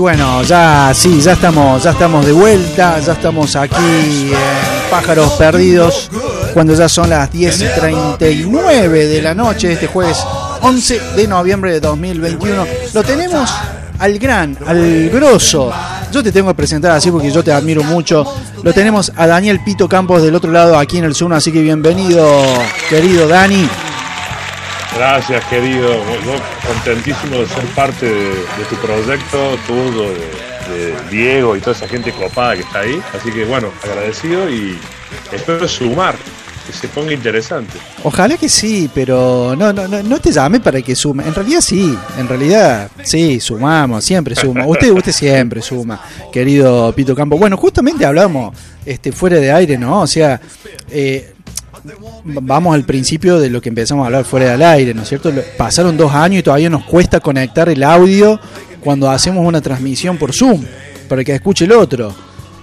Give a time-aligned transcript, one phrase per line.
[0.00, 4.32] bueno, ya sí, ya estamos, ya estamos de vuelta, ya estamos aquí en
[4.90, 6.10] Pájaros Perdidos,
[6.54, 10.16] cuando ya son las 10 y 39 de la noche, este jueves
[10.62, 12.66] 11 de noviembre de 2021.
[12.94, 13.52] Lo tenemos
[13.98, 15.70] al gran, al grosso.
[16.10, 18.24] Yo te tengo que presentar así porque yo te admiro mucho.
[18.62, 21.60] Lo tenemos a Daniel Pito Campos del otro lado aquí en el Zoom, así que
[21.60, 22.26] bienvenido,
[22.88, 23.68] querido Dani.
[24.96, 25.88] Gracias, querido.
[26.24, 26.34] Yo
[26.66, 32.54] contentísimo de ser parte de, tu proyecto, todo de, Diego y toda esa gente copada
[32.54, 33.00] que está ahí.
[33.14, 34.78] Así que, bueno, agradecido y
[35.32, 36.14] espero sumar,
[36.66, 37.72] que se ponga interesante.
[38.04, 41.26] Ojalá que sí, pero no, no, no, te llame para que sume.
[41.26, 44.66] En realidad sí, en realidad sí, sumamos, siempre suma.
[44.66, 46.00] Usted, usted siempre suma,
[46.32, 47.36] querido Pito Campo.
[47.36, 50.02] Bueno, justamente hablamos este, fuera de aire, ¿no?
[50.02, 50.40] O sea,
[50.90, 51.34] eh,
[52.24, 55.32] vamos al principio de lo que empezamos a hablar fuera del aire, ¿no es cierto?
[55.56, 58.40] Pasaron dos años y todavía nos cuesta conectar el audio
[58.80, 60.64] cuando hacemos una transmisión por Zoom,
[61.08, 62.14] para que escuche el otro.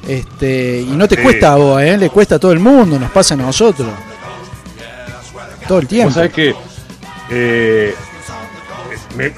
[0.08, 1.98] Este, y no te cuesta a vos, ¿eh?
[1.98, 3.90] le cuesta a todo el mundo, nos pasa a nosotros.
[5.68, 6.14] Todo el tiempo.
[6.14, 6.56] sabes que
[7.30, 7.94] eh,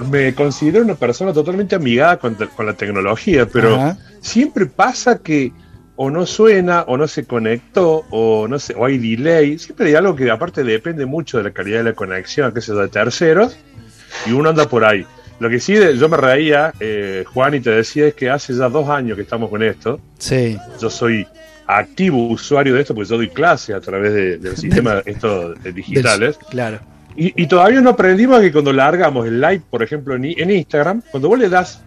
[0.10, 5.52] me, considero una persona totalmente amigada con, la tecnología, pero siempre pasa que
[6.02, 9.60] o no suena, o no se conectó, o no sé, o hay delay.
[9.60, 12.68] Siempre hay algo que aparte depende mucho de la calidad de la conexión, que es
[12.68, 13.58] de terceros,
[14.26, 15.06] y uno anda por ahí.
[15.42, 18.70] Lo que sí, yo me reía, eh, Juan, y te decía, es que hace ya
[18.70, 20.00] dos años que estamos con esto.
[20.20, 20.58] Sí.
[20.80, 21.28] Yo soy
[21.68, 26.40] activo usuario de esto, porque yo doy clase a través de, del sistema estos digitales.
[26.50, 26.80] claro.
[27.18, 31.28] Y, todavía no aprendimos que cuando largamos el live, por ejemplo, en, en Instagram, cuando
[31.28, 31.84] vos le das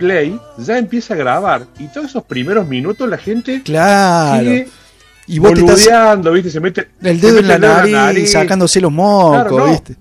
[0.00, 1.66] play, ya empieza a grabar.
[1.78, 4.40] Y todos esos primeros minutos la gente claro.
[4.40, 4.68] sigue
[5.26, 6.50] y vos boludeando, ¿viste?
[6.50, 9.96] Se mete el dedo, en, la nariz, sacándose los mocos, ¿viste?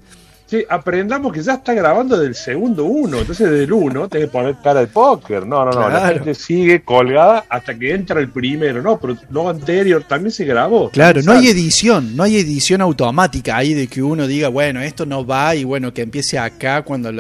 [0.50, 3.20] Sí, aprendamos que ya está grabando del segundo uno.
[3.20, 5.46] Entonces, del uno, tenés que poner cara de póker.
[5.46, 5.88] No, no, no.
[5.90, 8.82] La gente sigue colgada hasta que entra el primero.
[8.82, 10.90] No, pero lo anterior también se grabó.
[10.90, 12.16] Claro, no hay edición.
[12.16, 15.94] No hay edición automática ahí de que uno diga, bueno, esto no va y bueno,
[15.94, 17.12] que empiece acá cuando.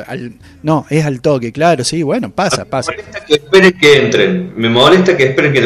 [0.64, 2.92] no, es al toque, claro, sí, bueno, pasa, pasa.
[2.92, 4.54] Me molesta que esperen que entren.
[4.56, 5.62] Me molesta que esperen que.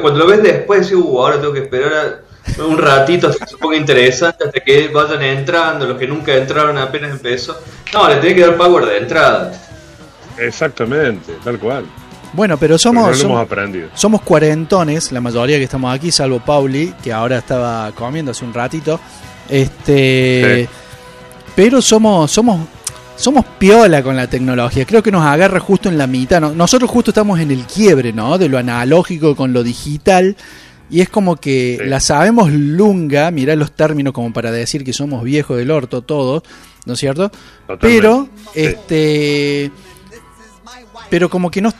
[0.00, 2.27] Cuando lo ves después, uh, ahora tengo que esperar a
[2.58, 7.60] un ratito se ponga interesante hasta que vayan entrando, los que nunca entraron apenas empezó.
[7.92, 9.52] No, le tiene que dar power de entrada.
[10.38, 11.84] Exactamente, tal cual.
[12.32, 13.88] Bueno, pero somos, somos, aprendido.
[13.94, 18.52] somos cuarentones, la mayoría que estamos aquí, salvo Pauli, que ahora estaba comiendo hace un
[18.52, 19.00] ratito.
[19.48, 20.68] Este,
[21.56, 22.60] pero somos, somos,
[23.16, 24.84] somos piola con la tecnología.
[24.84, 26.40] Creo que nos agarra justo en la mitad.
[26.40, 28.36] Nosotros justo estamos en el quiebre, ¿no?
[28.36, 30.36] De lo analógico con lo digital.
[30.90, 35.22] Y es como que la sabemos lunga, mirá los términos como para decir que somos
[35.22, 36.42] viejos del orto todos,
[36.86, 37.30] ¿no es cierto?
[37.80, 39.70] Pero, este,
[41.10, 41.72] pero como que no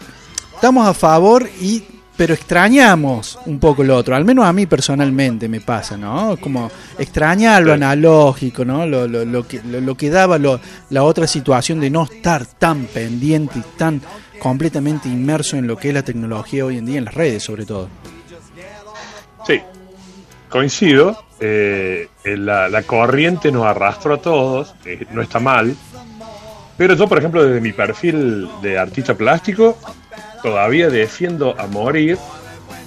[0.55, 1.83] estamos a favor y
[2.19, 6.37] pero extrañamos un poco lo otro, al menos a mí personalmente me pasa, ¿no?
[6.37, 6.69] Como
[6.99, 8.85] extrañar lo analógico, ¿no?
[8.85, 13.61] Lo, lo, lo que, lo, que daba la otra situación de no estar tan pendiente
[13.61, 14.03] y tan
[14.41, 17.65] completamente inmerso en lo que es la tecnología hoy en día, en las redes sobre
[17.65, 17.89] todo.
[19.49, 19.63] Sí,
[20.51, 21.25] coincido.
[21.41, 25.75] Eh, la, corriente nos arrastró a todos, eh, no está mal.
[26.77, 29.79] Pero yo, por ejemplo, desde mi perfil de artista plástico,
[30.43, 32.19] todavía defiendo a morir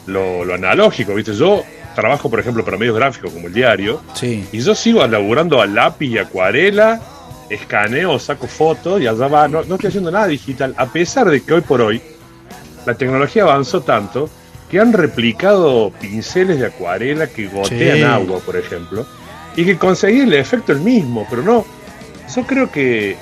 [0.06, 1.34] lo, analógico, ¿viste?
[1.34, 1.64] Yo
[1.96, 4.48] trabajo, por ejemplo, para medios gráficos como el diario, sí.
[4.52, 7.02] y yo sigo laburando a lápiz y acuarela,
[7.50, 11.42] escaneo, saco fotos y allá va, no, no estoy haciendo nada digital, a pesar de
[11.42, 12.02] que hoy por hoy
[12.86, 14.30] la tecnología avanzó tanto
[14.72, 19.06] que han replicado pinceles de acuarela que gotean agua, por ejemplo,
[19.58, 21.66] y que conseguí el efecto el mismo, pero no.
[22.34, 23.18] Yo creo que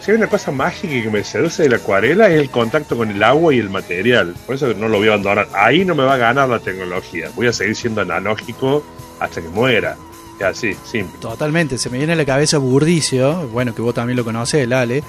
[0.00, 3.10] si hay una cosa mágica que me seduce de la acuarela es el contacto con
[3.10, 4.36] el agua y el material.
[4.46, 5.48] Por eso no lo voy a abandonar.
[5.54, 7.30] Ahí no me va a ganar la tecnología.
[7.34, 8.84] Voy a seguir siendo analógico
[9.18, 9.96] hasta que muera.
[10.38, 11.18] Y así, simple.
[11.18, 11.78] Totalmente.
[11.78, 15.02] Se me viene a la cabeza Burdicio, bueno, que vos también lo conocés, el Ale,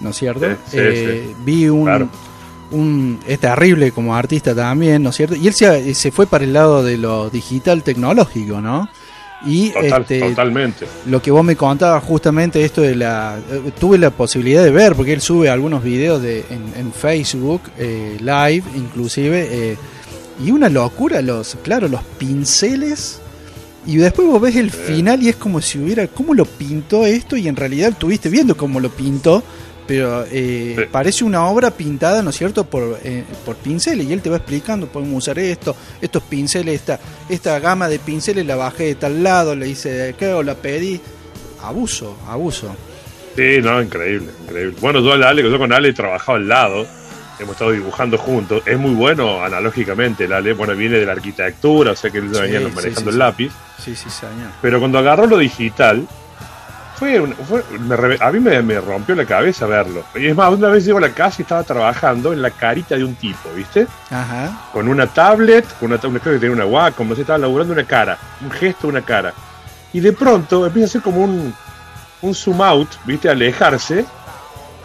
[0.00, 0.46] ¿no es cierto?
[0.72, 2.08] Eh, vi un
[3.26, 5.36] es terrible como artista también, ¿no es cierto?
[5.36, 8.88] Y él se, se fue para el lado de lo digital tecnológico, ¿no?
[9.46, 10.86] Y este, totalmente.
[11.06, 14.94] lo que vos me contabas justamente esto de la eh, tuve la posibilidad de ver
[14.94, 19.76] porque él sube algunos videos de en, Facebook eh, live inclusive eh,
[20.42, 23.20] y una locura los claro los pinceles
[23.86, 27.36] y después vos ves el final y es como si hubiera cómo lo pintó esto
[27.36, 29.42] y en realidad estuviste viendo cómo lo pintó
[29.86, 34.22] pero eh, parece una obra pintada, ¿no es cierto?, por, eh, por pinceles, y él
[34.22, 36.98] te va explicando, podemos usar esto, estos pinceles, esta,
[37.28, 41.00] esta gama de pinceles la bajé de tal lado, le hice qué, o la pedí.
[41.62, 42.74] Abuso, abuso.
[43.36, 44.76] Sí, no, increíble, increíble.
[44.80, 46.86] Bueno, yo, Ale, yo con Ale he trabajado al lado,
[47.38, 48.62] hemos estado dibujando juntos.
[48.66, 52.40] Es muy bueno analógicamente, la bueno, viene de la arquitectura, o sea que él Sí,
[52.40, 53.52] venía manejando sí, el lápiz.
[53.78, 54.52] Sí, sí, señor.
[54.62, 56.06] Pero cuando agarró lo digital,
[57.04, 60.02] fue, fue- me a mí me, me rompió la cabeza verlo.
[60.14, 62.96] Y es más, una vez llego a la casa y estaba trabajando en la carita
[62.96, 63.86] de un tipo, ¿viste?
[64.10, 64.68] Ajá.
[64.72, 67.72] Con una tablet, con una tablet creo que tenía una Wacom, no sé, estaba laburando
[67.74, 69.32] una cara, un gesto, una cara.
[69.92, 71.54] Y de pronto empieza a hacer como un,
[72.22, 73.28] un zoom out, ¿viste?
[73.28, 74.04] Alejarse.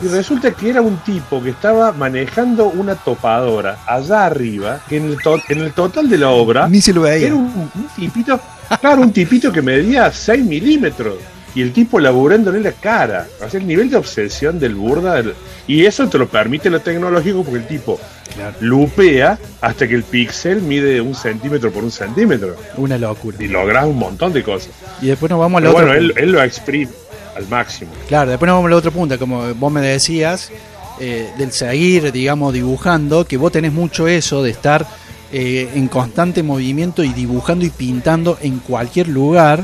[0.02, 5.08] Y resulta que era un tipo que estaba manejando una topadora allá arriba, que en
[5.10, 7.28] el, to- en el total de la obra Ni se lo veía.
[7.28, 8.40] era un, un tipito,
[8.80, 11.16] claro, un tipito que medía 6 milímetros.
[11.56, 13.28] Y el tipo laburándole la cara.
[13.46, 15.16] O sea, el nivel de obsesión del burda.
[15.16, 15.34] del-
[15.68, 18.00] y eso te lo permite lo tecnológico porque el tipo
[18.36, 18.56] Claro.
[18.60, 22.56] lupea hasta que el píxel mide un centímetro por un centímetro.
[22.78, 23.38] Una locura.
[23.40, 24.70] Y logras un montón de cosas.
[25.02, 26.92] Y después nos vamos a la bueno, él, él lo exprime
[27.36, 27.92] al máximo.
[28.08, 30.52] Claro, después nos vamos a la otra punta, como vos me decías,
[31.00, 34.86] eh, del seguir, digamos, dibujando, que vos tenés mucho eso de estar
[35.32, 39.64] eh, en constante movimiento y dibujando y pintando en cualquier lugar,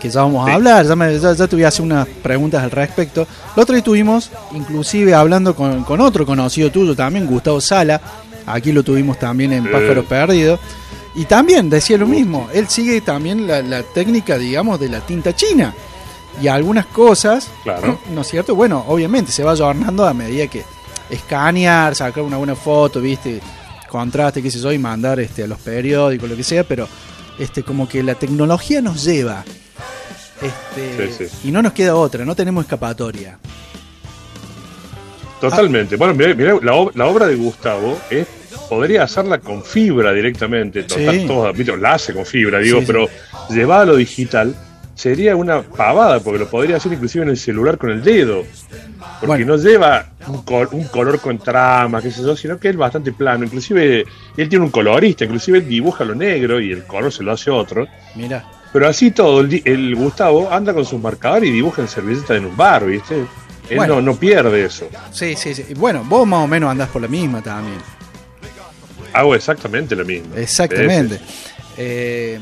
[0.00, 2.62] que ya vamos a hablar, ya, me- ya- ya te voy a hacer unas preguntas
[2.64, 3.26] al respecto.
[3.54, 8.00] La otra vez estuvimos, inclusive, hablando con, con otro conocido tuyo también, Gustavo Sala,
[8.46, 9.68] aquí lo tuvimos también en Sí.
[9.70, 10.58] Pájaro Perdido,
[11.14, 15.34] y también decía lo mismo, él sigue también la, la técnica, digamos, de la tinta
[15.36, 15.74] china.
[16.40, 17.98] Y algunas cosas, Claro.
[18.14, 18.54] ¿no es cierto?
[18.54, 20.62] Bueno, obviamente se va adornando a medida que
[21.10, 23.40] escanear, sacar una buena foto, viste,
[23.88, 26.88] contraste, qué sé yo, y mandar este, a los periódicos, lo que sea, pero
[27.38, 29.44] este, como que la tecnología nos lleva.
[30.42, 31.48] Este, Sí, sí.
[31.48, 33.38] Y no nos queda otra, no tenemos escapatoria.
[35.40, 35.96] Totalmente.
[35.96, 38.26] Bueno, mirá, mirá, la, ob- la obra de Gustavo es,
[38.68, 40.82] podría hacerla con fibra directamente.
[40.82, 41.28] Total, Sí.
[41.54, 41.76] ¿viste?
[41.78, 43.08] la hace con fibra, digo, pero
[43.48, 44.54] llevada a lo digital
[44.94, 48.44] sería una pavada, porque lo podría hacer inclusive en el celular con el dedo.
[49.20, 49.46] Porque Bueno.
[49.46, 53.12] no lleva un, col- un color con trama, qué sé yo, sino que es bastante
[53.12, 53.44] plano.
[53.44, 54.04] Inclusive
[54.36, 57.50] él tiene un colorista, inclusive él dibuja lo negro y el color se lo hace
[57.50, 57.86] otro.
[58.14, 62.36] Mira, Pero así todo, el, el Gustavo anda con sus marcadores y dibuja en servilleta
[62.36, 63.26] en un bar, ¿viste?
[63.68, 63.96] Él Bueno.
[63.96, 64.88] no, no pierde eso.
[65.12, 65.64] sí, sí, sí.
[65.76, 67.78] Bueno, vos más o menos andás por la misma también.
[69.12, 70.36] Hago exactamente lo mismo.
[70.36, 71.20] Exactamente.
[71.76, 72.38] Eh,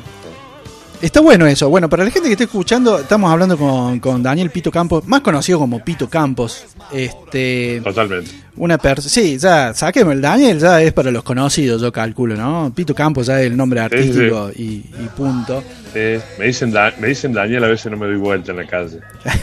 [1.03, 1.69] está bueno eso.
[1.69, 5.21] Bueno, para la gente que esté escuchando, estamos hablando con, con Daniel Pito Campos, más
[5.21, 6.65] conocido como Pito Campos.
[6.93, 8.31] Este, Totalmente.
[8.56, 9.11] una persona.
[9.11, 12.73] Sí, ya saquemos el Daniel, ya es para los conocidos, yo calculo, ¿no?
[12.75, 13.97] Pito Campos ya es el nombre Sí, sí.
[13.97, 15.62] artístico Y, y punto.
[15.95, 19.01] Me, dicen Da- me dicen Daniel, a veces no me doy vuelta en la calle.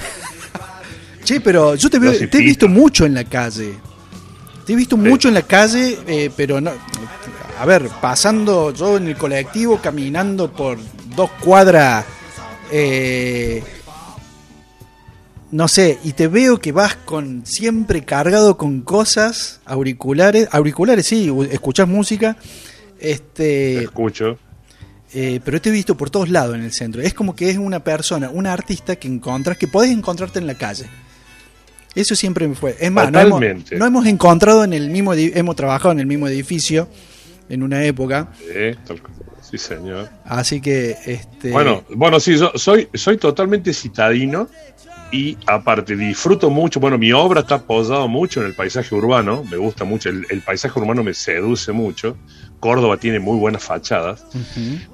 [1.23, 3.73] Che, pero yo te, veo- te he visto mucho en la calle.
[4.63, 6.71] Te he visto mucho en la calle, eh, pero no.
[7.59, 10.77] A ver, pasando yo en el colectivo, caminando por
[11.15, 12.05] dos cuadras.
[12.71, 13.63] eh,
[15.51, 21.31] no sé, y te veo que vas con siempre cargado con cosas, auriculares, auriculares sí,
[21.51, 22.35] escuchás música,
[22.99, 24.37] Te este, escucho.
[25.13, 27.01] eh, pero te he visto por todos lados en el centro.
[27.01, 30.55] Es como que es una persona, una artista que encontras, que podés encontrarte en la
[30.55, 30.85] calle.
[31.93, 32.75] Eso siempre me fue.
[32.79, 33.41] Es más, no hemos,
[33.71, 36.89] no hemos encontrado en el mismo, hemos trabajado en el mismo edificio
[37.47, 39.01] en una época, Eh, tal-
[39.49, 40.09] sí, señor.
[40.25, 44.47] así que, este, Bueno, bueno, sí, yo soy, soy totalmente citadino
[45.11, 46.79] y aparte disfruto mucho.
[46.79, 49.43] Bueno, mi obra está apoyada mucho en el paisaje urbano.
[49.49, 50.09] Me gusta mucho.
[50.09, 52.17] El, el paisaje urbano me seduce mucho.
[52.59, 54.25] Córdoba tiene muy buenas fachadas.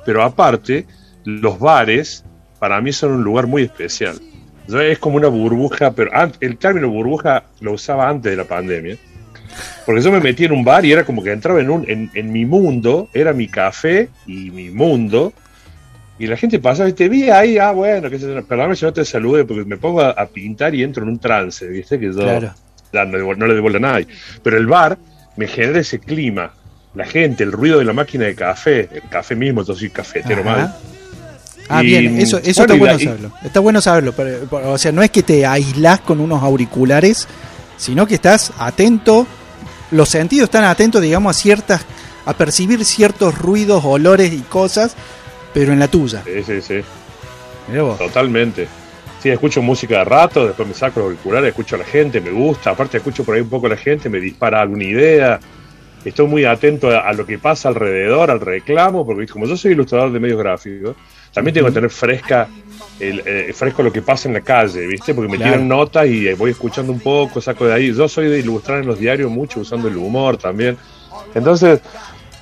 [0.05, 0.85] Pero aparte,
[1.23, 2.23] los bares
[2.59, 4.19] para mí son un lugar muy especial.
[4.67, 8.97] Yo- Es como una burbuja, pero el término burbuja lo usaba antes de la pandemia.
[9.85, 12.09] Porque yo me metí en un bar y era como que entraba en, un, en,
[12.13, 15.33] en mi mundo, era mi café y mi mundo.
[16.19, 19.03] Y la gente pasaba y te vi ahí, ah, bueno, que perdóname si no te
[19.05, 21.99] salude, porque me pongo a, a pintar y entro en un trance, ¿viste?
[21.99, 22.53] Que yo Claro.
[23.37, 24.07] no, le devuelvo a nadie.
[24.43, 24.97] Pero el bar
[25.37, 26.53] me genera ese clima.
[26.93, 30.43] La gente, el ruido de la máquina de café, el café mismo, yo soy cafetero
[30.43, 30.75] mal.
[31.69, 33.31] Ah, Y, bien, eso, eso bueno, está bueno y- saberlo.
[33.43, 34.13] Está bueno saberlo.
[34.13, 37.27] pero, o sea, no es que te aislás con unos auriculares,
[37.77, 39.25] sino que estás atento,
[39.91, 41.85] los sentidos están atentos, digamos, a ciertas,
[42.25, 44.95] a percibir ciertos ruidos, olores y cosas,
[45.53, 46.23] pero en la tuya.
[46.25, 46.81] Sí, sí, sí.
[47.67, 47.97] Mirá vos.
[47.97, 48.67] Totalmente.
[49.21, 52.31] Sí, escucho música de rato, después me saco los auriculares, escucho a la gente, me
[52.31, 55.39] gusta, aparte escucho por ahí un poco a la gente, me dispara alguna idea.
[56.03, 59.73] Estoy muy atento a, a lo que pasa alrededor, al reclamo, porque como yo soy
[59.73, 60.95] ilustrador de medios gráficos,
[61.31, 62.47] también tengo que tener fresca
[62.99, 65.13] el, eh, fresco lo que pasa en la calle, ¿viste?
[65.13, 65.53] Porque me Claro.
[65.53, 67.93] tiran notas y eh, voy escuchando un poco, saco de ahí.
[67.93, 70.77] Yo soy de ilustrar en los diarios mucho usando el humor también.
[71.33, 71.81] Entonces,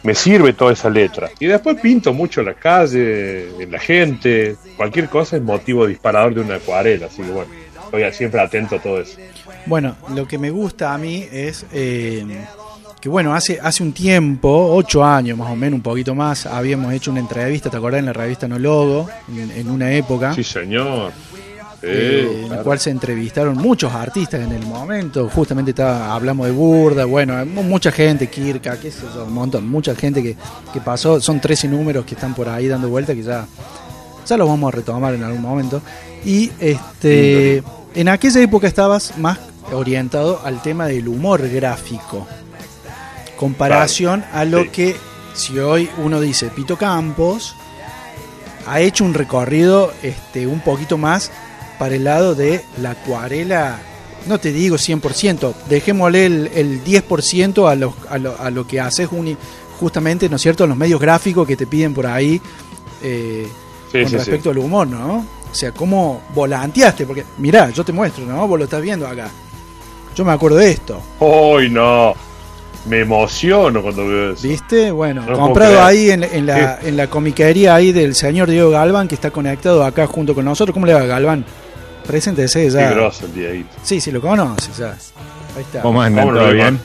[0.04, 1.30] me sirve toda esa letra.
[1.40, 6.42] Y después pinto mucho la calle, en la gente, cualquier cosa es motivo disparador de
[6.42, 7.52] una acuarela, así que bueno,
[7.86, 9.18] estoy siempre atento a todo eso.
[9.66, 12.26] Bueno, lo que me gusta a mí es eh,
[13.02, 16.92] que bueno, hace, hace un tiempo, ocho años más o menos, un poquito más, habíamos
[16.94, 18.00] hecho una entrevista, ¿te acordás?
[18.00, 20.34] En la revista No Logo, en, en una época.
[20.34, 21.12] Sí, señor.
[21.82, 22.64] Eh, en la claro.
[22.66, 25.30] cual se entrevistaron muchos artistas en el momento.
[25.30, 29.66] Justamente estaba, hablamos de Burda, bueno, mu- mucha gente, Kirka, qué sé yo, un montón,
[29.70, 30.36] mucha gente que,
[30.74, 31.22] que pasó.
[31.22, 33.48] Son 13 números que están por ahí dando vuelta que ya,
[34.28, 35.82] ya los vamos a retomar en algún momento.
[36.26, 37.64] Y este
[37.96, 39.40] en aquella época estabas más
[39.72, 42.28] orientado al tema del humor gráfico.
[43.40, 44.70] Comparación a lo sí.
[44.70, 44.96] que
[45.34, 47.56] si hoy uno dice Pito Campos
[48.68, 51.32] ha hecho un recorrido este un poquito más
[51.80, 53.80] para el lado de la acuarela,
[54.28, 58.82] no te digo 100%, dejémosle el, el 10% a lo, a, lo, a lo que
[58.82, 59.08] haces
[59.80, 62.42] justamente, ¿no es cierto?, los medios gráficos que te piden por ahí
[63.02, 63.48] eh,
[63.90, 65.26] Sí, con sí, respecto al humor, ¿no?
[65.50, 68.46] O sea, cómo volanteaste, porque mirá, yo te muestro, ¿no?
[68.48, 69.30] Vos lo estás viendo acá.
[70.14, 72.14] Yo me acuerdo de esto, ¡Ay, no!
[72.90, 74.48] Me emociono cuando veo eso.
[74.48, 74.90] ¿viste?
[74.92, 79.08] Bueno, No comprado ahí en, en la, en la comiquería ahí del señor Diego Galván,
[79.08, 80.74] que está conectado acá junto con nosotros.
[80.74, 81.46] ¿Cómo le va, Galván?
[82.08, 82.92] Preséntese Qué ya.
[82.92, 83.70] grosso el Dieguito.
[83.84, 84.92] Sí, sí, lo conoces ya.
[85.56, 85.82] Ahí está.
[85.82, 86.24] ¿Cómo andan?
[86.26, 86.80] ¿Cómo no ¿Todo lo bien?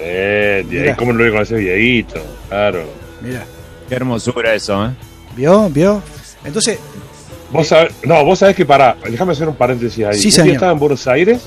[0.00, 0.64] Eh.
[0.68, 2.20] Dieguito, ¿cómo no lo voy a conocer Dieguito?
[2.48, 2.84] Claro.
[3.20, 3.44] Mira,
[3.88, 4.90] Qué hermosura eso, ¿eh?
[5.36, 5.68] ¿vio?
[5.70, 6.00] ¿Vio?
[6.44, 6.78] Entonces,
[7.50, 10.18] Vos sabés, no, vos sabés que para, déjame hacer un paréntesis ahí.
[10.18, 10.54] Sí, señor.
[10.54, 11.40] estaba en Buenos Aires,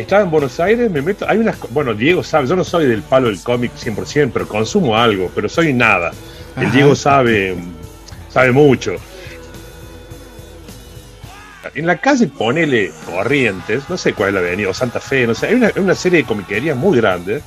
[0.00, 3.02] estaba en Buenos Aires, me meto, hay unas, bueno, Diego sabe, yo no soy del
[3.02, 6.12] palo del cómic 100%, pero consumo algo, pero soy nada.
[6.56, 6.74] El Ajá.
[6.74, 7.56] Diego sabe,
[8.28, 8.96] sabe mucho.
[11.74, 15.34] En la calle ponele Corrientes, no sé cuál es la avenida, o Santa Fe, no
[15.34, 17.42] sé, hay una, una serie de comiquerías muy grandes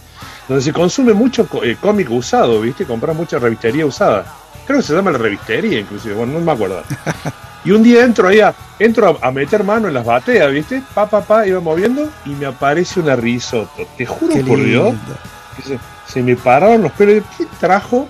[0.48, 2.86] donde se consume mucho eh, cómic usado, ¿viste?
[2.86, 4.25] Compras mucha revistería usada.
[4.66, 6.84] Creo que se llama la revistería, inclusive, bueno, no me acuerdo.
[7.66, 10.82] Y un día entro ahí a, entro a, a meter mano en las bateas, ¿viste?
[10.94, 13.88] Pa, pa, pa, iba moviendo y me aparece una risotto.
[13.98, 15.18] Te juro qué por Dios lindo.
[15.66, 15.80] se,
[16.12, 17.24] se me pararon los pelos.
[17.36, 18.08] ¿Quién trajo?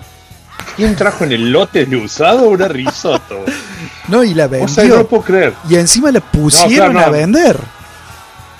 [0.76, 3.44] ¿Quién trajo en el lote de usado una risotto?
[4.08, 4.96] No, y la o sea, no vendió.
[4.96, 5.52] lo puedo creer.
[5.68, 7.58] Y encima la pusieron claro, a vender.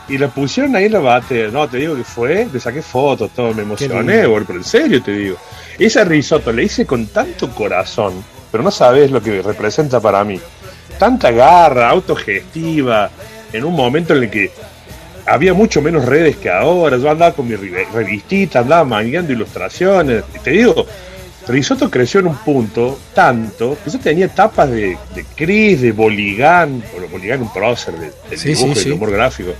[0.07, 1.49] Y la pusieron ahí en la bate.
[1.51, 5.03] No, te digo que fue, le saqué fotos, todo, me emocioné, boludo, pero en serio
[5.03, 5.39] te digo.
[5.79, 10.39] Esa risotto la hice con tanto corazón, pero no sabes lo que representa para mí.
[10.99, 13.11] Tanta garra, autogestiva,
[13.53, 14.51] en un momento en el que
[15.27, 16.97] había mucho menos redes que ahora.
[16.97, 20.25] Yo andaba con mi revistita, andaba mangueando ilustraciones.
[20.35, 20.87] Y te digo,
[21.47, 26.83] Risotto creció en un punto tanto que yo tenía tapas de, de Chris, de Boligán,
[26.93, 29.51] bueno, Boligán un prócer de, Sí, dibujo sí, y del humor gráfico.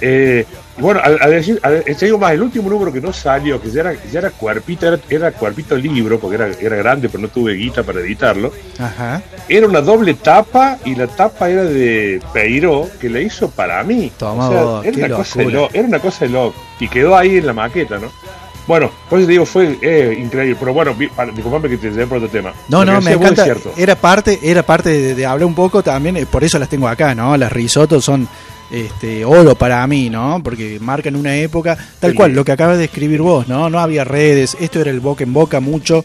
[0.00, 0.44] Eh,
[0.78, 3.60] y bueno, a, a decir, a- te digo más, el último número que no salió,
[3.60, 7.22] que ya era, ya era cuerpito, era, era cuerpito libro, porque era, era grande, pero
[7.22, 8.52] no tuve guita para editarlo.
[8.78, 9.20] Ajá.
[9.48, 14.12] Era una doble tapa y la tapa era de Peiro, que la hizo para mí.
[14.16, 16.54] Toma O sea, vos, era, una cosa de lo- era una cosa de loco.
[16.80, 18.10] Y quedó ahí en la maqueta, ¿no?
[18.66, 20.54] Bueno, por eso te digo, fue eh, increíble.
[20.60, 20.94] Pero bueno,
[21.34, 22.52] disculpame que te llevé por otro tema.
[22.68, 23.46] No, no, me encanta.
[23.78, 26.86] Era parte, era parte de, de hablar un poco también, eh, por eso las tengo
[26.86, 27.34] acá, ¿no?
[27.38, 28.28] Las risotos son
[28.70, 30.40] este oro para mí, ¿no?
[30.42, 32.16] Porque marcan una época, tal Sí.
[32.16, 33.70] cual, lo que acabas de escribir vos, ¿no?
[33.70, 36.04] No había redes, esto era el boca en boca mucho.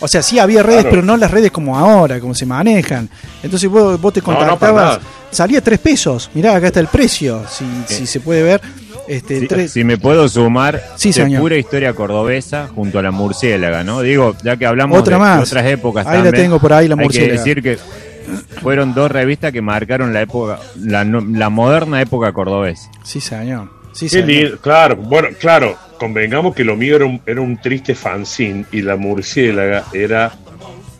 [0.00, 0.90] O sea, sí había redes, Claro.
[0.90, 3.08] pero no las redes como ahora, como se manejan.
[3.42, 4.98] Entonces vos, vos te No, no, para contactabas,
[5.30, 6.28] salía tres pesos.
[6.34, 8.60] Mirá, acá está el precio, si, si se puede ver.
[9.08, 13.10] Este, Si, tres- si me puedo sumar, Sí, de pura historia cordobesa junto a la
[13.10, 14.00] murciélaga, ¿no?
[14.00, 15.48] Digo, ya que hablamos Otra de, más.
[15.48, 17.34] otras épocas Ahí la tengo por ahí, la hay que murciélaga.
[17.38, 17.78] decir que
[18.60, 22.90] fueron dos revistas que marcaron la época, la, no- la moderna época cordobesa.
[23.04, 23.68] Sí, señor.
[23.92, 24.28] Sí, señor.
[24.28, 28.80] lindo, claro, bueno, claro, convengamos que lo mío era un, era un triste fanzine y
[28.82, 30.32] la murciélaga era,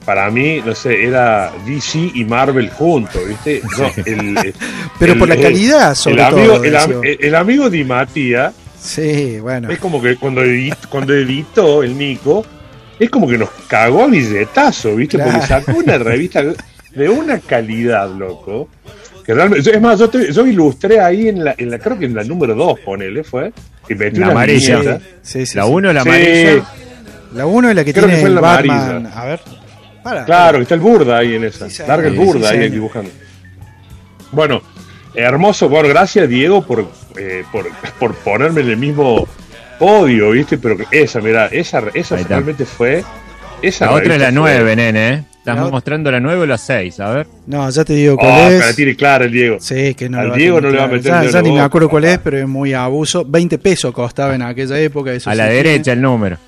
[0.05, 3.63] para mí, no sé, era DC y Marvel juntos, ¿viste?
[3.79, 4.55] No, el- el-
[4.99, 7.03] Pero el- por la calidad, sobre el amigo, todo.
[7.03, 9.71] el, amigo Di Matías Sí, bueno.
[9.71, 12.45] es como que cuando, edit- cuando editó el Nico,
[12.99, 15.17] es como que nos cagó a billetazo, ¿viste?
[15.17, 15.33] Claro.
[15.33, 16.43] Porque sacó una revista
[16.95, 18.69] de una calidad, loco.
[19.25, 22.07] Que realmente, es más, yo, te- yo ilustré ahí en la, en la, creo que
[22.07, 23.53] en la número 2, ponele, fue.
[23.89, 24.79] Y metí La una amarilla.
[24.81, 25.01] viñeta.
[25.23, 25.71] Sí, sí, La sí.
[25.71, 26.65] 1 la Sí, amarilla,
[27.35, 28.81] La 1 es la que Creo tiene que fue el la Batman.
[28.81, 29.21] amarilla.
[29.21, 29.41] A ver.
[30.03, 30.25] Para.
[30.25, 31.69] Claro, que está el Burda ahí en esa.
[31.87, 33.11] Larga el Burda sí, ahí dibujando.
[34.33, 34.63] Bueno,
[35.15, 35.69] hermoso.
[35.69, 37.69] Bueno, gracias Diego por, eh, por,
[38.01, 39.29] por ponerme en el mismo
[39.79, 40.59] podio, ¿viste?
[40.59, 43.05] Pero que esa, mira, esa, esa realmente fue.
[43.63, 45.25] Esa la otra es la fue- 9, nene, ¿eh?
[45.39, 47.27] Estás La mostrando la 9 o la 6, a ver.
[47.49, 48.77] No, ya te digo cuál Oh, que la es.
[48.77, 49.57] tiene clara el Diego.
[49.61, 50.97] Sí, que no Al lo Diego no le va a claro.
[51.03, 52.13] meter Ya, ya ni me acuerdo cuál papá.
[52.15, 53.25] es, pero es muy abuso.
[53.25, 55.13] 20 pesos costaba en aquella época.
[55.13, 55.57] Eso A sí la tiene.
[55.63, 56.39] derecha el número.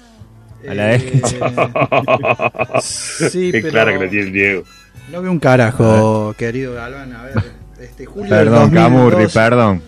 [0.68, 2.80] A la Eh, derecha.
[2.80, 4.62] sí, Qué pero clara que la tiene el Diego.
[5.10, 7.12] no veo un carajo, querido Galván.
[7.14, 7.34] A ver,
[7.80, 8.82] este, julio del Perdón, 2002.
[8.84, 9.82] Camurri, perdón.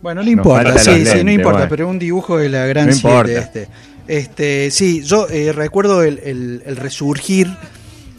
[0.00, 1.68] Bueno, no importa, sí, sí, no importa, bueno.
[1.70, 3.38] pero un dibujo de la gran No 7 importa.
[3.38, 3.68] este.
[4.08, 7.46] Este, sí, yo eh, recuerdo el, el- el resurgir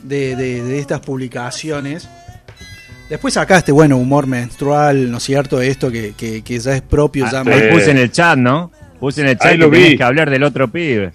[0.03, 2.08] de, de- de estas publicaciones.
[3.10, 5.62] Después sacaste, bueno, humor menstrual, ¿no es cierto?
[5.62, 7.50] Esto que, que- que ya es propio, Ah, ya sí.
[7.50, 8.72] más- Ahí puse en el chat, ¿no?
[9.00, 9.77] Puse en el chat Ahí que lo vi.
[9.84, 11.12] tenés que hablar del otro pibe.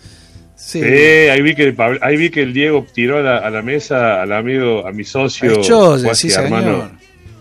[0.56, 0.80] sí.
[0.80, 0.84] Sí,
[1.30, 3.62] ahí vi que el, Pablo- ahí vi que el Diego tiró a la, a la
[3.62, 6.90] mesa al amigo, a mi socio, Al Chose, cuasi sí, hermano,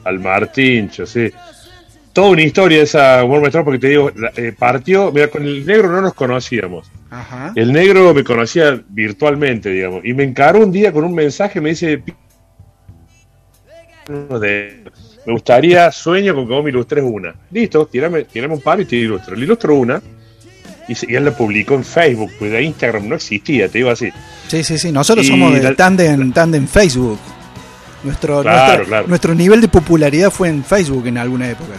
[0.03, 1.31] al Martincho, sí.
[2.11, 5.89] Toda una historia esa humor menstrual porque te digo, eh, partió, mira, con el negro
[5.91, 6.85] no nos conocíamos.
[7.13, 7.51] Ajá.
[7.55, 11.70] El negro me conocía virtualmente, digamos, y me encaró un día con un mensaje, me
[11.70, 12.13] dice, "Pi-
[14.41, 14.84] de-
[15.25, 17.34] me gustaría, sueño con que vos me ilustres una.
[17.51, 19.36] Listo, tirame, tirame un par y te ilustro.
[19.36, 20.01] Le ilustro una,
[20.88, 23.89] y, se- y él la publicó en Facebook, pues de Instagram no existía, te digo
[23.89, 24.10] así.
[24.48, 24.91] Sí, sí, sí.
[24.91, 27.20] Nosotros Y somos de tandem, tandem Facebook.
[28.03, 29.08] Nuestro, Claro, nuestro, claro.
[29.08, 31.72] nuestro nivel de popularidad fue en Facebook en alguna época.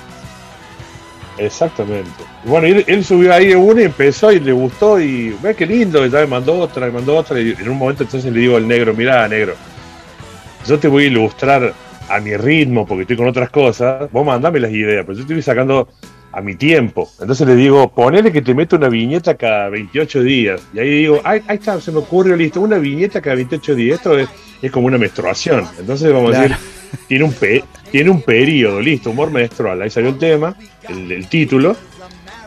[1.38, 2.10] Exactamente.
[2.44, 6.04] Bueno, él, él subió ahí una y empezó y le gustó y ve qué lindo,
[6.06, 8.56] y ya me mandó otra, me mandó otra y en un momento entonces le digo
[8.56, 9.54] al negro, mira negro,
[10.66, 11.74] yo te voy a ilustrar
[12.08, 15.32] a mi ritmo porque estoy con otras cosas, vos mandame las ideas, pero yo te
[15.34, 15.88] voy sacando
[16.32, 17.08] a mi tiempo.
[17.20, 20.60] Entonces le digo, ponele que te meto una viñeta cada 28 días.
[20.74, 23.98] Y ahí digo, ahí, ahí está, se me ocurrió, listo, una viñeta cada 28 días,
[23.98, 24.28] esto es,
[24.60, 25.64] es como una menstruación.
[25.78, 26.56] Entonces vamos a decir,
[27.08, 27.64] tiene un, pe-
[27.94, 29.80] tiene un periodo, listo, humor menstrual.
[29.80, 30.56] Ahí salió el tema,
[30.88, 31.76] el, el título,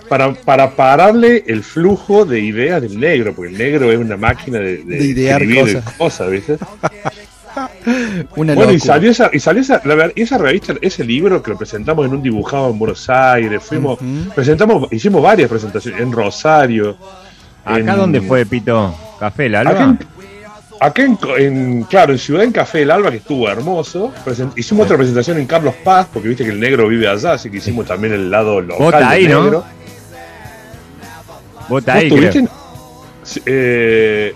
[0.10, 4.60] para, para pararle el flujo de ideas del negro, porque el negro es una máquina
[4.60, 5.94] de, De idear escribir cosas.
[5.96, 6.58] cosas, ¿viste?
[8.36, 11.42] Una Bueno, y salió esa, y salió esa, la verdad, y esa revista, ese libro
[11.42, 14.00] que lo presentamos en un dibujado en Buenos Aires, fuimos,
[14.36, 16.98] presentamos, hicimos varias presentaciones en Rosario.
[17.64, 18.94] ¿Acá en- dónde fue, Pito?
[19.18, 19.98] ¿Café, Acá Alba?
[20.80, 24.12] Acá en, en- claro, en Ciudad en Café del Alba, que estuvo hermoso.
[24.26, 27.50] Present- hicimos otra presentación en Carlos Paz, porque viste que el negro vive allá, así
[27.50, 29.44] que hicimos también el lado local del ahí, ¿no?
[29.44, 29.64] negro.
[31.70, 32.10] Vota ¿Vos ahí,
[33.24, 34.34] Sí, eh,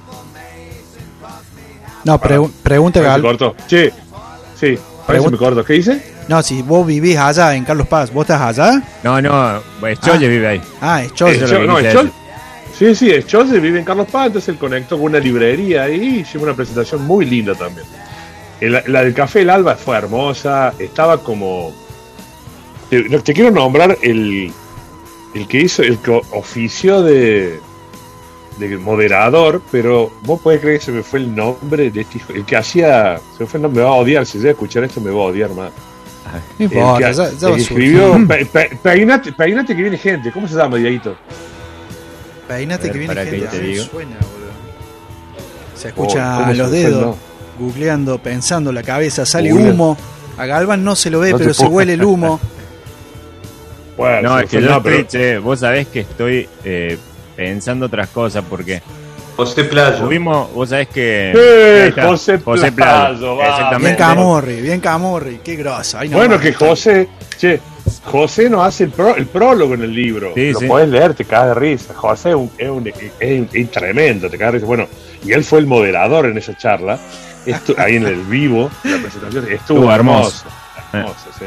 [2.03, 3.21] No, pregu- pregunta Gal.
[3.21, 3.55] corto.
[3.67, 3.89] Sí,
[4.59, 4.77] sí,
[5.07, 5.63] parece me corto.
[5.63, 6.01] ¿Qué dice?
[6.27, 8.81] No, si vos vivís allá en Carlos Paz, ¿vos estás allá?
[9.03, 10.29] No, no, pues Cholle Ah.
[10.29, 10.61] vive ahí.
[10.81, 11.43] Ah, es Cholle.
[11.45, 12.11] Eso Eh, no, el.
[12.81, 16.01] Sí, sí, el Chose vive en Carlos Paz, entonces él conectó con una librería ahí
[16.01, 17.85] y hicimos una presentación muy linda también.
[18.59, 21.71] La del Café El Alba fue hermosa, estaba como...
[22.89, 24.51] Te, te quiero nombrar el,
[25.35, 27.59] el que hizo, el que ofició de,
[28.57, 32.33] de moderador, pero vos podés creer que se me fue el nombre de este hijo,
[32.33, 34.53] el que hacía, se me fue el nombre, me va a odiar, si llega a
[34.53, 35.71] escuchar esto me va a odiar más.
[36.57, 40.47] El que, ya, el ya que escribió, pe- pe- peinate, peinate que viene gente, ¿cómo
[40.47, 41.15] se llama, Dieguito?
[42.57, 43.47] Ver, que viene para que gente.
[43.57, 43.83] te digo.
[43.85, 44.51] suena, boludo.
[45.75, 47.19] Se escucha Oh, ¿cómo se los dedos, nombre?
[47.59, 49.97] googleando, pensando la cabeza, sale humo.
[50.37, 52.39] A Galván no se lo ve, No pero se huele el humo.
[53.97, 56.97] Bueno, No, es que yo estoy, che, vos sabés que estoy eh,
[57.35, 58.81] pensando otras cosas porque
[59.35, 59.97] José Playo.
[60.05, 61.31] tuvimos, vos sabés que...
[61.35, 62.37] Eh, está, José
[62.71, 63.43] Playo, va.
[63.49, 63.85] exactamente.
[63.85, 65.99] Bien Camorri, bien Camorri, qué grosso.
[65.99, 66.41] Ahí Bueno, nomás.
[66.45, 67.59] que José, che,
[68.05, 70.31] José nos hace el, pro- el prólogo en el libro.
[70.35, 70.67] Sí, Lo sí.
[70.67, 71.93] podés leer, te cagas de risa.
[71.93, 74.67] José es, un, es, un- es un- es tremendo, te cagas de risa.
[74.67, 74.87] Bueno,
[75.23, 76.97] y él fue el moderador en esa charla,
[77.45, 80.45] Estu- ahí en el vivo, la presentación, estuvo, Estuvo hermoso.
[80.93, 80.93] hermoso.
[80.93, 81.45] Hermoso, sí.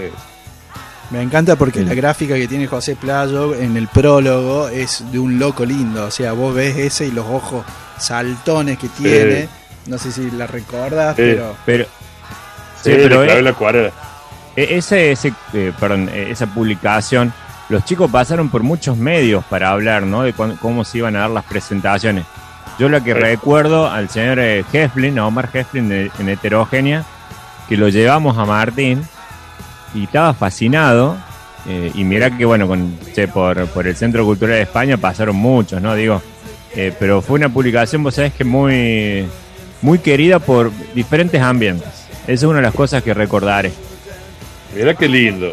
[1.10, 1.84] Me encanta porque Sí.
[1.84, 6.06] la gráfica que tiene José Playo en el prólogo es de un loco lindo.
[6.06, 7.64] O sea, vos ves ese y los ojos
[7.98, 9.48] saltones que tiene.
[9.86, 11.22] No sé si la recordás, Sí.
[11.22, 11.54] pero.
[11.66, 11.84] Pero,
[12.82, 13.92] Sí, pero la acuarela.
[14.56, 17.32] E- Ese, ese, eh, perdón, eh, esa publicación,
[17.68, 20.22] los chicos pasaron por muchos medios para hablar, ¿no?
[20.22, 22.24] De cuán- cómo se iban a dar las presentaciones.
[22.78, 23.18] Yo lo que Sí.
[23.18, 27.04] recuerdo al señor eh, Heflin, a Omar Heflin en Heterogénea,
[27.68, 29.02] que lo llevamos a Martín
[29.94, 31.16] y estaba fascinado.
[31.66, 35.34] eh, y mira que, bueno, con, che, por, por el Centro Cultural de España pasaron
[35.36, 35.94] muchos, ¿no?
[35.94, 36.20] Digo,
[36.76, 39.24] eh, pero fue una publicación, vos sabés que muy,
[39.80, 41.88] muy querida por diferentes ambientes.
[42.24, 43.72] Esa es una de las cosas que recordaré.
[44.74, 45.52] Mira qué lindo.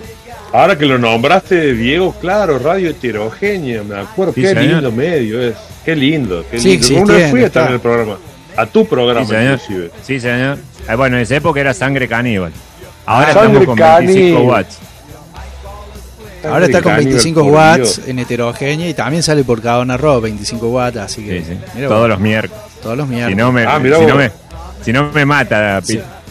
[0.53, 4.63] Ahora que lo nombraste, Diego, claro, radio heterogénea, me acuerdo, Sí, qué señor.
[4.65, 5.55] lindo medio es.
[5.85, 6.85] Qué lindo, qué lindo.
[6.87, 8.17] sí, Una fui a estar en el programa,
[8.57, 9.53] a tu programa Sí, señor.
[9.53, 9.91] inclusive.
[10.03, 10.57] Sí, señor.
[10.89, 12.51] Eh, bueno, en esa época era sangre caníbal.
[13.05, 14.43] Ahora Ah, estamos con 25 Caníbal.
[14.43, 14.77] watts.
[16.43, 19.95] Ahora está con Caníbal, 25 por watts en heterogénea y también sale por cada una
[19.95, 21.57] row 25 watts, así que Sí, sí.
[21.75, 22.63] mira Todos los miércoles.
[22.81, 23.37] todos los Si miércoles.
[23.37, 24.31] no me, Ah, si no me,
[24.83, 25.81] si no me mata.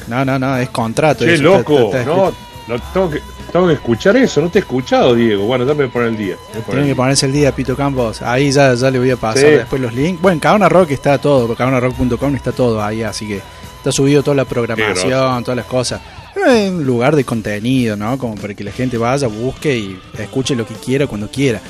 [0.08, 1.24] No, no, no, es contrato.
[1.24, 2.49] Eso, loco, está- está no.
[2.76, 3.20] No, tengo, que,
[3.52, 5.44] tengo que escuchar eso, no te he escuchado, Diego.
[5.44, 6.36] Bueno, ya me voy a poner el día.
[6.66, 8.22] Tienen que ponerse el día, Pito Campos.
[8.22, 9.50] Ahí ya, ya le voy a pasar Sí.
[9.50, 10.20] después los links.
[10.22, 13.40] Bueno, en Cabana Rock está todo, cabanarock.com está todo ahí, así que
[13.76, 16.00] está subido toda la programación, todas las cosas.
[16.46, 18.16] es un lugar de contenido, ¿no?
[18.16, 21.60] Como para que la gente vaya, busque y escuche lo que quiera cuando quiera.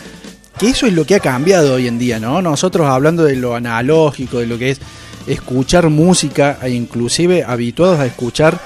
[0.58, 2.42] Que eso es lo que ha cambiado hoy en día, ¿no?
[2.42, 4.80] Nosotros hablando de lo analógico, de lo que es
[5.26, 8.60] escuchar música, e inclusive habituados a escuchar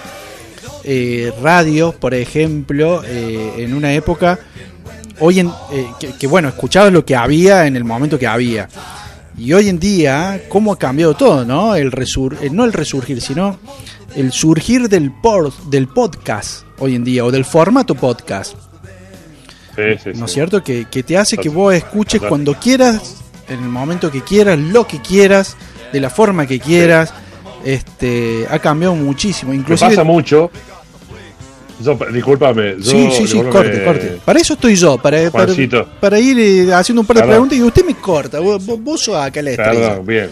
[0.85, 4.39] eh, radio, por ejemplo, eh, en una época,
[5.21, 5.87] hoy en, eh,
[6.19, 8.69] que, bueno, escuchabas lo que había en el momento que había.
[9.39, 11.75] Y hoy en día, ¿cómo ha cambiado todo, no?
[11.75, 13.59] El resur no el resurgir, sino
[14.15, 18.55] el surgir del, por del podcast hoy en día, o del formato podcast.
[20.15, 20.63] ¿No es cierto?
[20.63, 25.01] Que, te hace que vos escuches cuando quieras, en el momento que quieras, lo que
[25.01, 25.57] quieras,
[25.93, 27.13] de la forma que quieras.
[27.65, 29.55] Este, ha cambiado muchísimo.
[29.55, 30.51] Inclusive, pasa mucho.
[31.81, 32.77] Yo, discúlpame.
[32.81, 34.19] sí, sí, sí, corte, corte.
[34.25, 37.85] Para eso estoy yo, para, para, ir eh, haciendo un par de preguntas y usted
[37.85, 38.41] me corta.
[38.41, 39.73] Vos, vos sos acá la estrella.
[39.73, 40.31] Perdón, bien.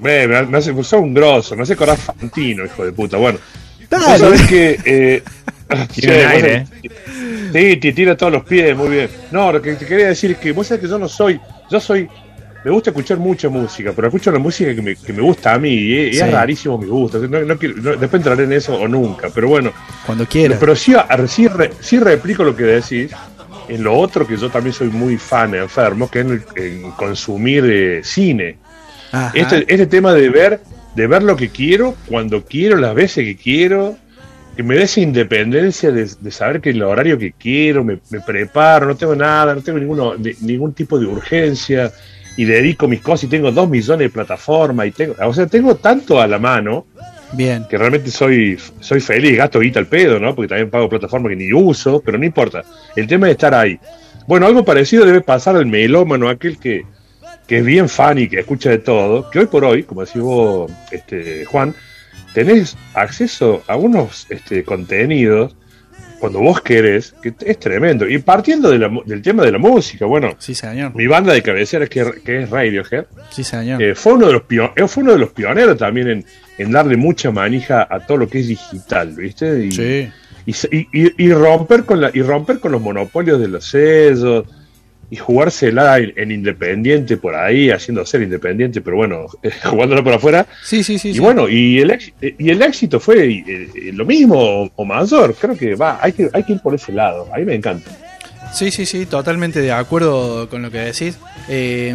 [0.00, 3.16] Me, me, hace, sos un grosso, me hace correr Fantino, hijo de puta.
[3.16, 3.38] Bueno,
[3.88, 4.18] Dale.
[4.18, 4.78] sabés que.
[4.84, 5.22] Eh,
[7.52, 9.08] sí, te tira todos los pies, muy bien.
[9.30, 11.40] No, lo que te quería decir es que vos sabés que yo no soy.
[11.70, 12.08] Yo soy.
[12.64, 15.58] Me gusta escuchar mucha música, pero escucho la música que me, que me gusta a
[15.58, 17.18] mí y, es, rarísimo mi gusto.
[17.18, 19.70] No, no después entraré en eso o nunca, pero bueno.
[20.06, 20.58] Cuando quieras.
[20.58, 20.94] Pero sí,
[21.28, 21.46] sí,
[21.80, 23.10] sí, replico lo que decís
[23.68, 28.00] en lo otro que yo también soy muy fan, enfermo, que es en, consumir eh,
[28.02, 28.56] cine.
[29.34, 30.60] Este, este tema de ver,
[30.94, 33.96] de ver lo que quiero, cuando quiero, las veces que quiero,
[34.56, 38.96] que me dé esa independencia de, saber que el horario que quiero, me, preparo, no
[38.96, 41.92] tengo nada, no tengo ninguno, ningún tipo de urgencia
[42.36, 45.76] y dedico mis cosas y tengo dos millones de plataformas y tengo, o sea, tengo
[45.76, 46.86] tanto a la mano.
[47.32, 47.66] Bien.
[47.68, 50.34] Que realmente soy, soy feliz, gasto guita al pedo, ¿no?
[50.34, 52.62] Porque también pago plataformas que ni uso, pero no importa.
[52.94, 53.78] El tema es estar ahí.
[54.26, 56.84] Bueno, algo parecido debe pasar al melómano, aquel que,
[57.46, 60.22] que es bien fan y que escucha de todo, que hoy por hoy, como decís
[60.22, 61.74] vos, este, Juan,
[62.32, 65.56] tenés acceso a unos este, contenidos
[66.24, 68.08] cuando vos querés, que es tremendo.
[68.08, 70.94] Y partiendo del tema de la música, bueno, sí, señor.
[70.94, 73.82] mi banda de cabecera que, que es Radiohead, sí, señor.
[73.82, 74.42] Eh, fue, uno de los
[74.74, 76.24] eh, fue uno de los pioneros también en,
[76.56, 79.66] en, darle mucha manija a todo lo que es digital, ¿viste?
[79.66, 80.08] Y, sí.
[80.70, 84.46] y, y, romper con la, y romper con los monopolios de los sellos
[85.10, 89.26] y jugársela en, independiente por ahí, haciendo ser independiente, pero bueno,
[89.64, 90.46] jugándolo por afuera.
[90.62, 91.10] Sí, sí, sí.
[91.10, 95.34] Y bueno, y el, y el éxito fue eh, lo mismo o mayor.
[95.34, 97.28] Creo que va, hay que, hay que ir por ese lado.
[97.32, 97.90] A mí me encanta.
[98.52, 101.18] Sí, sí, sí, totalmente de acuerdo con lo que decís.
[101.48, 101.94] Eh,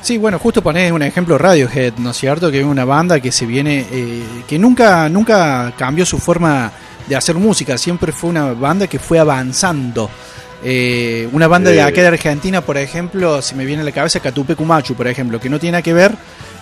[0.00, 2.50] sí, bueno, justo ponés un ejemplo Radiohead, ¿no es cierto?
[2.50, 6.72] Que es una banda que se viene, eh, que nunca, nunca cambió su forma
[7.08, 10.10] de hacer música, siempre fue una banda que fue avanzando.
[10.66, 14.20] Eh, una banda de acá de Argentina, por ejemplo, se me viene a la cabeza
[14.20, 16.12] Catupe Cumachu, por ejemplo, que no tiene nada que ver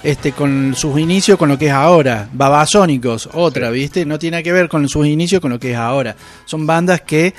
[0.03, 2.29] este, con sus inicios con lo que es ahora.
[2.33, 4.05] Babasónicos, otra, ¿viste?
[4.05, 6.17] No tiene nada que ver con sus inicios con lo que es ahora.
[6.45, 7.33] Son bandas que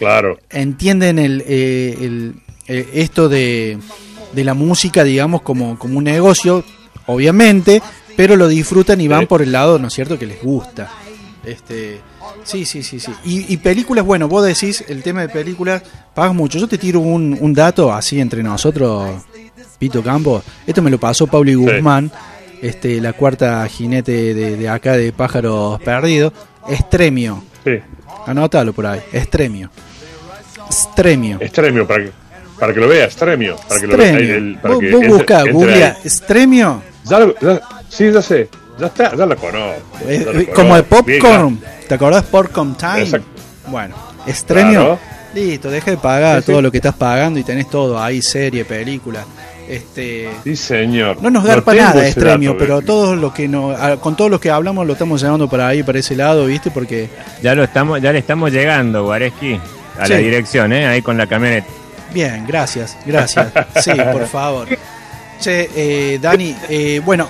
[0.50, 2.32] entienden el, eh,
[2.68, 3.78] eh, esto de,
[4.32, 6.64] de, la música, digamos, como, como un negocio,
[7.08, 7.82] obviamente,
[8.16, 10.90] pero lo disfrutan y van por el lado, ¿no es cierto?, que les gusta.
[11.44, 12.00] Este,
[12.44, 13.12] sí, sí, sí, sí.
[13.24, 15.84] Y, películas, bueno, vos decís el tema de películas,
[16.14, 16.58] pagas mucho.
[16.58, 19.24] Yo te tiro un, dato así entre nosotros,
[19.80, 20.44] Pito Campos.
[20.66, 22.12] Esto me lo pasó Pablo Guzmán,
[22.62, 26.34] este, la cuarta jinete de, acá de Pájaros Perdidos.
[26.68, 27.44] Estremio.
[27.64, 27.80] Sí.
[28.26, 29.02] Anótalo por ahí.
[29.12, 29.70] Estremio.
[30.70, 31.38] Estremio.
[31.42, 32.12] Estremio, para que,
[32.60, 33.58] para que lo veas, Estremio.
[33.68, 34.58] Para que lo veas.
[34.62, 36.82] Para vos, vos buscá, googlea, Estremio.
[37.90, 38.50] sí, ya sé.
[38.80, 39.82] Ya está, ya la conozco.
[40.08, 41.60] Eh, como de Popcorn.
[41.88, 43.22] ¿Te acordás Popcorn Time?
[43.68, 44.98] Bueno, Estremio.
[45.34, 49.26] Listo, deja de pagar todo lo que estás pagando y tenés todo ahí, serie, película.
[49.68, 51.22] Este, sí, señor.
[51.22, 54.52] No nos da para nada Estremio, pero todo lo que no, con todos los que
[54.52, 56.70] hablamos lo estamos llevando para ahí, para ese lado, ¿viste?
[56.70, 57.10] Porque
[57.42, 59.60] ya lo estamos, ya le estamos llegando, Guareski,
[59.98, 60.86] a la dirección, ¿eh?
[60.86, 61.68] Ahí con la camioneta.
[62.14, 63.52] Bien, gracias, gracias.
[63.82, 64.68] Sí, por favor.
[65.40, 67.28] Che, eh, Dani, eh, bueno,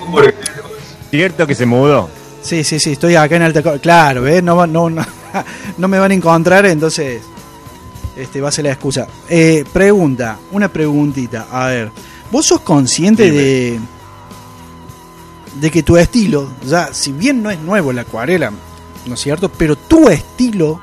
[1.14, 2.10] Cierto que se mudó.
[2.42, 4.42] Sí, sí, sí, estoy acá en Alta Claro, ¿ves?
[4.42, 4.90] No, no,
[5.78, 7.22] no, me van a encontrar, entonces
[8.18, 9.08] este va a ser la excusa.
[9.30, 11.46] Eh, pregunta, una preguntita.
[11.52, 11.92] A ver,
[12.32, 13.80] ¿vos sos consciente de
[15.62, 18.52] de que tu estilo, ya si bien no es nuevo la acuarela,
[19.06, 19.50] ¿no es cierto?
[19.50, 20.82] Pero tu estilo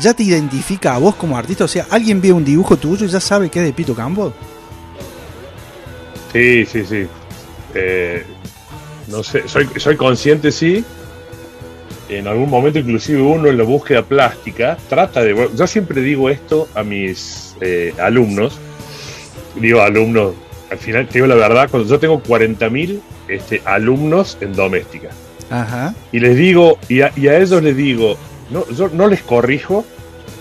[0.00, 1.64] ya te identifica a vos como artista.
[1.64, 4.32] O sea, alguien ve un dibujo tuyo y ya sabe que es de Pito Campo.
[6.32, 7.08] Sí, sí, sí.
[7.74, 8.24] Eh,
[9.08, 10.84] no sé, soy, soy consciente, sí.
[12.08, 15.48] En algún momento, inclusive uno en la búsqueda plástica, trata de.
[15.56, 18.58] Yo siempre digo esto a mis eh, alumnos.
[19.54, 20.34] Digo alumnos,
[20.70, 25.10] al final, te digo la verdad, cuando yo tengo 40.000 este, alumnos en doméstica.
[25.50, 25.94] Ajá.
[26.12, 28.16] Y les digo, y a, ellos les digo,
[28.50, 29.84] no, yo no les corrijo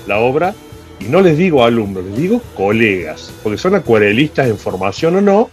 [0.08, 0.56] la obra
[1.00, 5.50] y no les digo alumnos, les digo colegas, porque son acuarelistas en formación o no.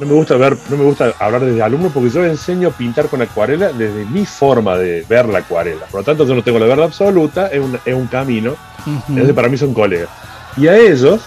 [0.00, 3.08] No me gusta ver, no me gusta hablar desde alumno porque yo enseño a pintar
[3.08, 5.84] con acuarela desde mi forma de ver la acuarela.
[5.86, 8.54] Por lo tanto, yo no tengo la verdad absoluta, es un, es un camino.
[9.10, 10.08] Entonces, para mí son colegas.
[10.56, 11.20] Y a ellos,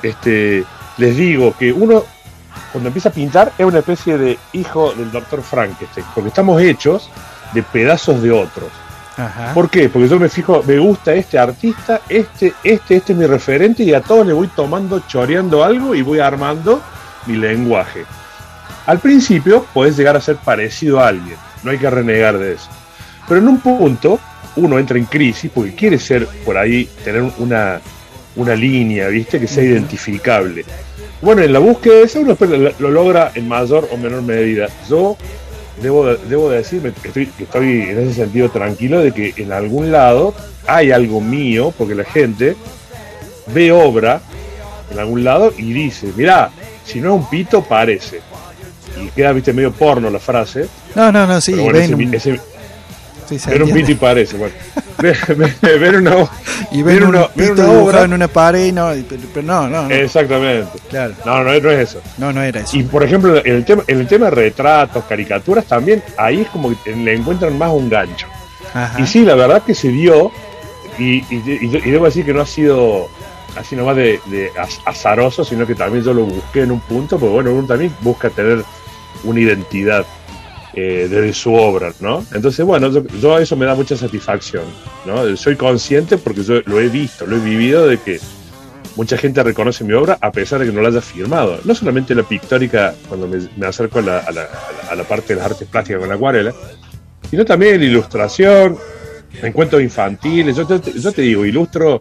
[0.00, 0.64] este,
[0.96, 2.04] les digo que uno,
[2.70, 7.10] cuando empieza a pintar, es una especie de hijo del doctor Frankenstein, porque estamos hechos
[7.52, 8.68] de pedazos de otros.
[9.16, 9.52] Ajá.
[9.54, 9.88] ¿Por qué?
[9.88, 13.92] Porque yo me fijo, me gusta este artista, este, este, este es mi referente y
[13.92, 16.80] a todos le voy tomando, choreando algo y voy armando
[17.26, 18.04] mi lenguaje.
[18.86, 22.68] Al principio puedes llegar a ser parecido a alguien, no hay que renegar de eso.
[23.26, 24.18] Pero en un punto
[24.56, 27.80] uno entra en crisis porque quiere ser por ahí, tener una,
[28.36, 29.38] una línea, ¿viste?
[29.38, 30.64] Que sea identificable.
[31.20, 32.36] Bueno, en la búsqueda de eso uno
[32.78, 34.68] lo logra en mayor o menor medida.
[34.88, 35.16] Yo
[35.82, 39.90] debo, debo decir que estoy, que estoy en ese sentido tranquilo de que en algún
[39.92, 40.34] lado
[40.66, 42.56] hay algo mío, porque la gente
[43.52, 44.20] ve obra
[44.90, 46.50] en algún lado y dice, mirá,
[46.88, 48.20] si no es un pito, parece.
[49.00, 50.66] Y queda, viste, medio porno la frase.
[50.94, 52.40] No, no, no, sí, pero bueno, ven, ese, un, ese-
[53.28, 54.36] sí, se ver un pito y parece.
[54.36, 54.54] Bueno,
[54.98, 56.16] ver, una,
[56.72, 58.02] y ver un una- ver pito una obra.
[58.02, 58.90] en una pared y no,
[59.32, 60.78] pero, no, no, no, Exactamente.
[60.88, 62.00] claro, No, no, no es eso.
[62.16, 62.76] no, no era eso.
[62.76, 66.48] Y por ejemplo, en el tema, en el tema de retratos, caricaturas, también ahí es
[66.48, 68.26] como que le encuentran más un gancho.
[68.74, 69.00] Ajá.
[69.00, 70.32] Y sí, la verdad que se dio,
[70.98, 73.08] y, y- y- y debo decir que no ha sido
[73.58, 77.18] así nomás de, de az- azaroso, sino que también yo lo busqué en un punto,
[77.18, 78.62] porque bueno, uno también busca tener
[79.24, 80.04] una identidad
[80.74, 82.24] eh, desde su obra, ¿no?
[82.32, 84.64] Entonces, bueno, yo, yo eso me da mucha satisfacción,
[85.06, 85.36] ¿no?
[85.36, 88.20] Soy consciente porque yo lo he visto, lo he vivido de que
[88.96, 91.58] mucha gente reconoce mi obra a pesar de que no la haya firmado.
[91.64, 95.66] No solamente la pictórica, cuando me, acerco a la, a la- parte de las artes
[95.68, 96.52] plásticas con la acuarela,
[97.30, 98.76] sino también la ilustración,
[99.42, 100.56] en cuentos infantiles.
[100.56, 102.00] Yo te, yo te digo, ilustro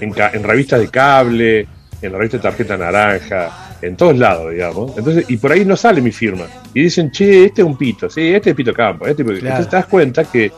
[0.00, 1.66] en, ca- en revistas de cable,
[2.02, 4.92] en la revista Tarjeta Naranja, en todos lados, digamos.
[4.96, 6.44] Entonces, y por ahí no sale mi firma.
[6.74, 9.06] Y dicen, che, este es un pito, sí, este es Pito Campo.
[9.06, 9.22] Este...
[9.22, 9.28] es-".
[9.42, 10.50] Entonces te das cuenta que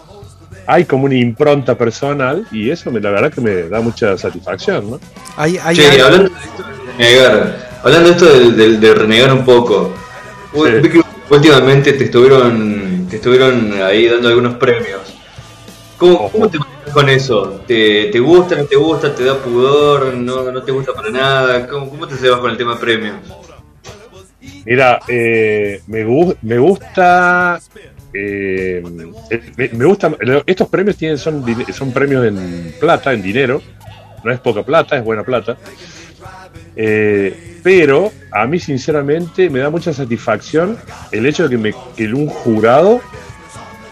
[0.67, 4.91] hay como una impronta personal y eso me, la verdad que me da mucha satisfacción,
[4.91, 5.01] ¿no?
[5.37, 9.95] Hay, hay Che, hablando de esto de renegar, hablando de esto de, renegar un poco,
[10.53, 11.01] Sí.
[11.31, 15.01] últimamente te estuvieron, te estuvieron ahí dando algunos premios.
[15.99, 16.59] ¿Cómo, te
[16.91, 17.65] con eso?
[17.67, 21.67] ¿Te, ¿Te gusta, no te gusta, te da pudor, no, no te gusta para nada?
[21.69, 23.17] ¿Cómo, cómo te llevas con el tema premios?
[24.65, 27.59] Mira, eh, me, gu- me gusta.
[28.13, 28.83] eh,
[29.31, 30.17] eh, me, me gusta.
[30.47, 33.63] Estos premios tienen, son, son premios en plata, en dinero.
[34.23, 35.57] No es poca plata, es buena plata.
[36.77, 40.79] Eh, pero a mí, sinceramente, me da mucha satisfacción
[41.11, 43.01] el hecho de que, me, que un jurado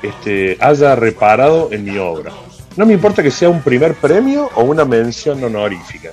[0.03, 2.33] este, haya reparado en mi obra.
[2.77, 6.11] No me importa que sea un primer premio o una mención honorífica.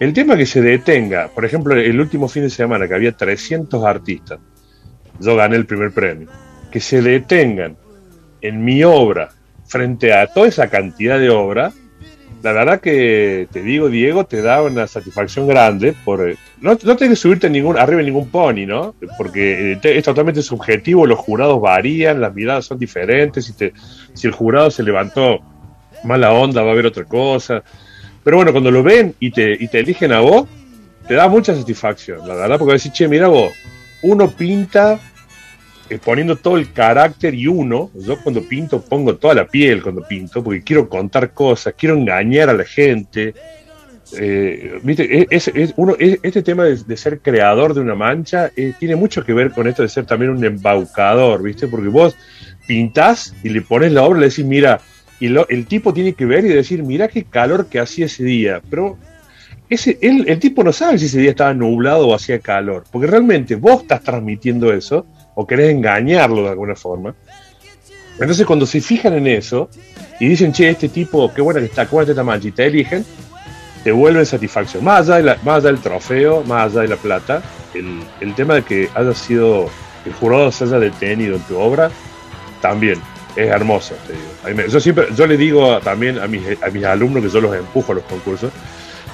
[0.00, 3.84] El tema que se detenga, por ejemplo, el último fin de semana que había 300
[3.84, 4.40] artistas,
[5.20, 6.28] yo gané el primer premio,
[6.72, 7.76] que se detengan
[8.40, 9.28] en mi obra
[9.66, 11.72] frente a toda esa cantidad de obra,
[12.42, 16.96] la verdad que te digo, Diego, te da una satisfacción grande por eh, no, no
[16.96, 18.94] tienes que subirte ningún, arriba en ningún pony, ¿no?
[19.18, 23.74] Porque eh, es totalmente subjetivo, los jurados varían, las miradas son diferentes, si, te,
[24.14, 25.40] si el jurado se levantó
[26.04, 27.62] mala onda va a haber otra cosa.
[28.22, 30.46] Pero bueno, cuando lo ven y te, y te eligen a vos,
[31.08, 33.52] te da mucha satisfacción, la verdad, porque decís, che, mira vos,
[34.02, 35.00] uno pinta
[35.88, 40.02] eh, poniendo todo el carácter y uno, yo cuando pinto pongo toda la piel cuando
[40.06, 43.34] pinto, porque quiero contar cosas, quiero engañar a la gente.
[44.18, 45.26] Eh, ¿viste?
[45.30, 48.96] Es, es- uno, es- este tema de, de ser creador de una mancha eh, tiene
[48.96, 51.68] mucho que ver con esto de ser también un embaucador, ¿viste?
[51.68, 52.16] Porque vos
[52.66, 54.80] pintás y le pones la obra y le decís, mira,
[55.20, 58.24] y lo- el tipo tiene que ver y decir, mira qué calor que hacía ese
[58.24, 58.96] día, pero
[59.68, 63.06] ese, él- el tipo no sabe si ese día estaba nublado o hacía calor, porque
[63.06, 67.14] realmente vos estás transmitiendo eso o querés engañarlo de alguna forma.
[68.18, 69.70] Entonces cuando se fijan en eso
[70.18, 73.04] y dicen, che, este tipo, qué buena que está, buena esta mancha, y te eligen,
[73.84, 74.84] te vuelven satisfacción.
[74.84, 78.54] Más allá, de más allá del trofeo, más allá de la plata, el, el tema
[78.54, 79.70] de que haya sido,
[80.04, 81.90] el jurado se haya detenido en tu obra,
[82.60, 82.98] también
[83.36, 84.12] es hermoso, te
[84.52, 84.68] digo.
[84.68, 87.92] Yo siempre, yo le digo también a mis, a mis alumnos que yo los empujo
[87.92, 88.50] a los concursos,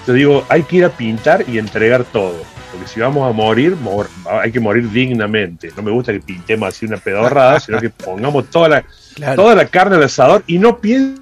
[0.06, 2.34] yo digo, hay que ir a pintar y entregar todo.
[2.72, 5.70] Porque si vamos a morir, mor- hay que morir dignamente.
[5.76, 9.42] No me gusta que pintemos así una pedorrada, sino que pongamos toda la, Claro.
[9.42, 11.16] toda la carne al asador y no piensen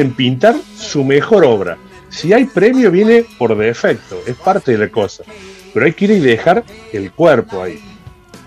[0.00, 1.76] en pintar su mejor obra.
[2.08, 5.22] Si hay premio, viene por defecto, es parte de la cosa.
[5.72, 6.62] Pero hay que ir y dejar
[6.92, 7.80] el cuerpo ahí.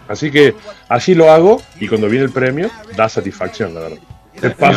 [0.08, 0.54] Así que
[0.88, 3.98] así lo hago y cuando viene el premio, da satisfacción, la verdad.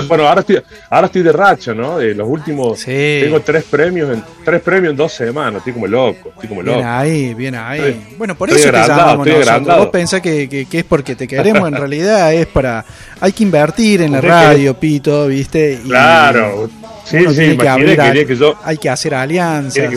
[0.07, 1.99] Bueno, ahora estoy, ahora estoy de racha, ¿no?
[1.99, 2.85] De los últimos.
[2.85, 5.59] Tengo tres premios en tres premios en dos semanas.
[5.59, 6.31] Estoy como loco.
[6.31, 6.79] Estoy como loco.
[6.79, 8.14] Bien ahí, bien ahí.
[8.17, 9.79] bueno, por eso te llamamos nosotros.
[9.79, 12.85] Vos pensás que, que, es porque te queremos, en realidad es para.
[13.21, 15.81] Hay que invertir en la radio, Pito, ¿viste?
[15.85, 16.71] claro.
[17.05, 18.55] Sí, sí, que, que, yo.
[18.62, 19.95] Hay que hacer alianzas.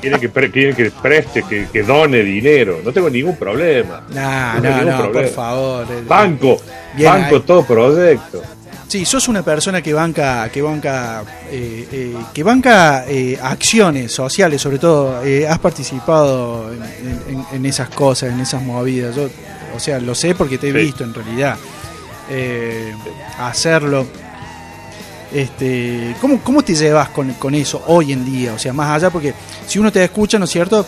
[0.00, 2.80] Quiere que, quiere que preste, que, que, done dinero.
[2.84, 4.02] No tengo ningún problema.
[4.10, 5.86] no, no, no por favor.
[6.06, 6.60] Banco,
[6.98, 8.42] banco todo proyecto.
[8.88, 14.62] Sí, sos una persona que banca, que banca, eh, eh, que banca eh, acciones sociales,
[14.62, 15.20] sobre todo.
[15.46, 16.70] has participado
[17.52, 19.14] en, esas cosas, en esas movidas.
[19.14, 19.28] Yo,
[19.76, 21.58] o sea, lo sé porque te he visto en realidad
[23.38, 24.06] hacerlo.
[25.32, 28.54] Este, ¿cómo, ¿Cómo te llevas con, con, eso hoy en día?
[28.54, 29.34] O sea, más allá, porque
[29.66, 30.86] si uno te escucha, ¿no es cierto?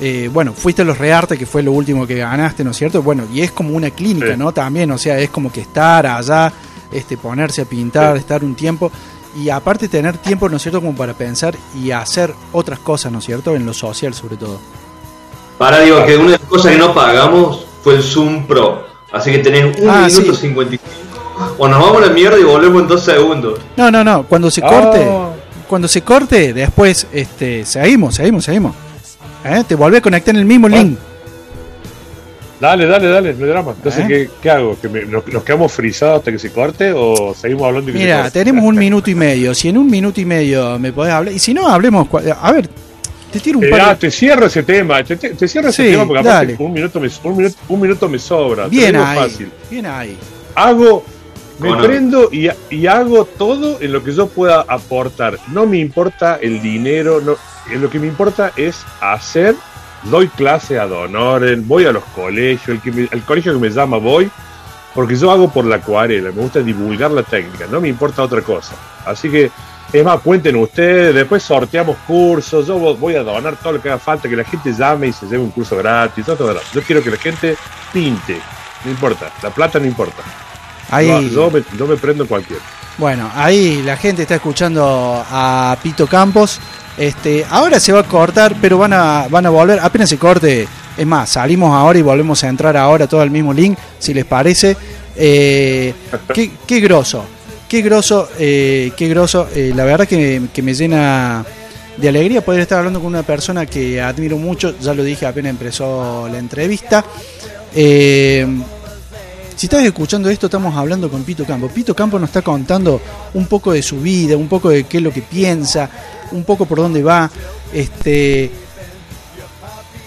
[0.00, 3.02] Eh, bueno, fuiste a los Rearte, que fue lo último que ganaste, ¿no es cierto?
[3.02, 4.52] Bueno, y es como una clínica, ¿no?
[4.52, 6.52] También, o sea, es como que estar allá,
[6.90, 8.90] este, ponerse a pintar, estar un tiempo
[9.36, 13.18] y aparte tener tiempo, ¿no es cierto?, como para pensar y hacer otras cosas, ¿no
[13.18, 14.58] es cierto?, en lo social sobre todo.
[15.58, 19.30] Para, digo, que una de las cosas que no pagamos fue el Zoom Pro, así
[19.30, 20.76] que tenés un ah, minuto cincuenta
[21.58, 23.60] o nos vamos a la mierda y volvemos en dos segundos.
[23.76, 24.24] No, no, no.
[24.24, 25.30] Cuando se corte, ah.
[25.68, 28.74] cuando se corte, después este, seguimos, seguimos, seguimos.
[29.44, 29.64] ¿Eh?
[29.66, 30.98] Te volví a conectar en el mismo link.
[32.60, 33.72] Dale, dale, dale, no drama.
[33.76, 34.30] Entonces, ¿Eh?
[34.40, 34.78] ¿qué, hago?
[34.80, 37.90] ¿Que nos, quedamos frisados hasta que se corte o seguimos hablando?
[37.90, 39.52] Y Mira, tenemos un minuto y medio.
[39.52, 42.06] Si en un minuto y medio me podés hablar, y si no, hablemos.
[42.40, 42.68] A ver,
[43.32, 45.16] te tiro un par Te cierro ese tema, te,
[45.48, 48.68] cierro ese tema porque aparte un minuto, me, un, minuto, un minuto me sobra.
[48.68, 49.50] Bien ahí, fácil.
[49.68, 50.16] bien ahí.
[50.54, 51.02] Hago
[51.58, 52.48] me prendo y,
[52.86, 55.38] hago todo en lo que yo pueda aportar.
[55.48, 57.36] No me importa el dinero, no,
[57.76, 59.54] lo que me importa es hacer.
[60.04, 64.28] Doy clase a Donoren, voy a los colegios, el, el colegio que me llama voy,
[64.96, 68.42] porque yo hago por la acuarela, me gusta divulgar la técnica, no me importa otra
[68.42, 68.74] cosa.
[69.06, 69.52] Así que,
[69.92, 73.98] es más, cuenten ustedes, después sorteamos cursos, yo voy a donar todo lo que haga
[73.98, 77.10] falta, que la gente llame y se lleve un curso gratis, todo, Yo quiero que
[77.10, 77.56] la gente
[77.92, 78.40] pinte,
[78.84, 80.22] no importa, la plata no importa.
[80.92, 81.50] Ahí, no,
[81.86, 82.60] me, prendo cualquier.
[82.98, 86.60] Bueno, ahí la gente está escuchando a Pito Campos.
[86.98, 89.80] Este, ahora se va a cortar, pero van a, van a volver.
[89.80, 93.54] Apenas se corte, es más, salimos ahora y volvemos a entrar ahora todo al mismo
[93.54, 94.76] link, si les parece.
[95.16, 95.94] Eh,
[96.34, 97.24] qué, qué groso,
[97.66, 99.48] qué groso, eh, qué groso.
[99.54, 101.42] Eh, la verdad que, que, me llena
[101.96, 104.78] de alegría poder estar hablando con una persona que admiro mucho.
[104.78, 107.02] Ya lo dije apenas empezó la entrevista.
[107.74, 108.46] Eh,
[109.56, 111.68] si estás escuchando esto, estamos hablando con Pito Campo.
[111.68, 113.00] Pito Campo nos está contando
[113.34, 115.88] un poco de su vida, un poco de qué es lo que piensa,
[116.32, 117.30] un poco por dónde va.
[117.72, 118.50] Este,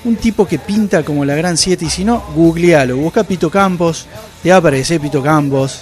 [0.03, 4.05] un tipo que pinta como la Gran 7 y si no, googlealo, busca Pito Campos,
[4.41, 5.81] te va a aparecer Pito Campos.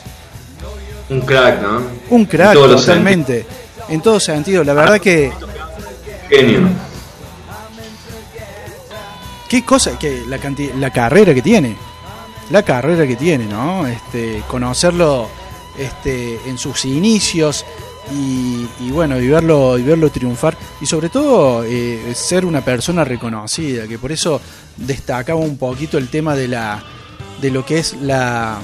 [1.09, 1.81] Un crack, ¿no?
[2.09, 3.45] Un crack, totalmente.
[3.89, 5.31] En todo sentido, la verdad que...
[6.29, 6.69] Genio.
[9.49, 10.39] Qué cosa, que la,
[10.79, 11.75] la carrera que tiene
[12.49, 13.87] la carrera que tiene, ¿no?
[13.87, 15.27] Este, conocerlo
[15.77, 17.65] este, en sus inicios
[18.11, 23.87] y, bueno, y verlo, y verlo triunfar y sobre todo eh, ser una persona reconocida,
[23.87, 24.41] que por eso
[24.75, 26.83] destacaba un poquito el tema de la
[27.41, 28.59] de lo que es la,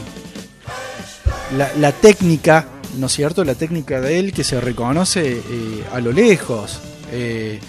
[1.77, 2.65] la, técnica,
[2.97, 3.43] ¿no es cierto?
[3.43, 6.79] La técnica de él que se reconoce eh, a lo lejos.
[7.11, 7.59] Eh,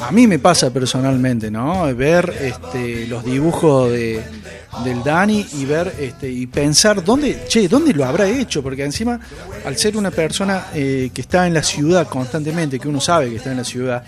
[0.00, 1.94] a mí me pasa personalmente, ¿no?
[1.94, 4.22] Ver este, los dibujos de,
[4.84, 9.20] del Dani y ver este, y pensar dónde, che, dónde lo habrá hecho, porque encima,
[9.64, 13.36] al ser una persona eh, que está en la ciudad constantemente, que uno sabe que
[13.36, 14.04] está en la ciudad,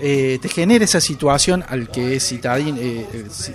[0.00, 2.34] eh, te genera esa situación al que es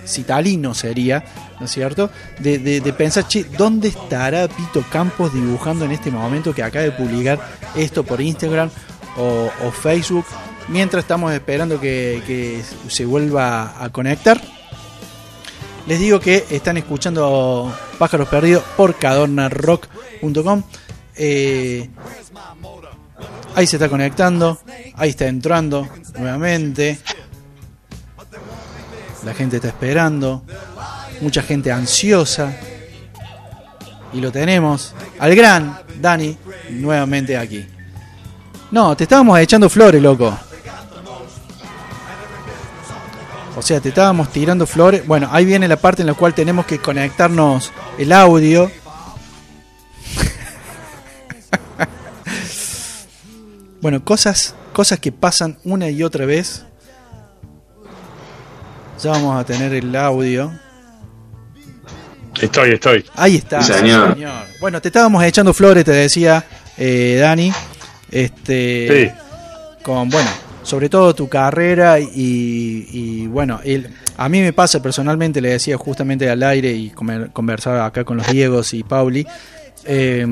[0.06, 1.24] citalino sería,
[1.58, 2.10] ¿no es cierto?
[2.38, 7.40] De, pensar, che, ¿dónde estará Pito Campos dibujando en este momento que acaba de publicar
[7.74, 8.70] esto por Instagram
[9.16, 10.26] o Facebook?
[10.68, 14.40] Mientras estamos esperando que, se vuelva a conectar.
[15.86, 20.62] Les digo que están escuchando Pájaros Perdidos por cadornarock.com.
[21.16, 21.90] Eh,
[23.54, 24.58] ahí se está conectando,
[24.94, 25.86] ahí está entrando
[26.18, 26.98] nuevamente.
[29.24, 30.44] La gente está esperando,
[31.20, 32.56] mucha gente ansiosa.
[34.12, 36.36] Y lo tenemos al gran Dani
[36.70, 37.66] nuevamente aquí.
[38.70, 40.36] No, te estábamos echando flores, loco.
[43.56, 45.06] O sea, te estábamos tirando flores.
[45.06, 48.68] Bueno, ahí viene la parte en la cual tenemos que conectarnos el audio.
[53.80, 56.64] bueno, cosas, cosas que pasan una y otra vez.
[59.02, 60.50] Ya vamos a tener el audio.
[62.40, 63.04] Estoy, estoy.
[63.14, 64.16] Ahí está, señor.
[64.60, 66.44] Bueno, te estábamos echando flores, te decía
[66.76, 67.52] eh, Dani.
[68.10, 69.14] Este, Sí.
[69.82, 70.30] con, bueno,
[70.64, 75.76] sobre todo tu carrera y, y, bueno, el, a mí me pasa personalmente, le decía
[75.76, 79.26] justamente al aire y conversaba acá con los Diegos y Pauli,
[79.84, 80.26] eh,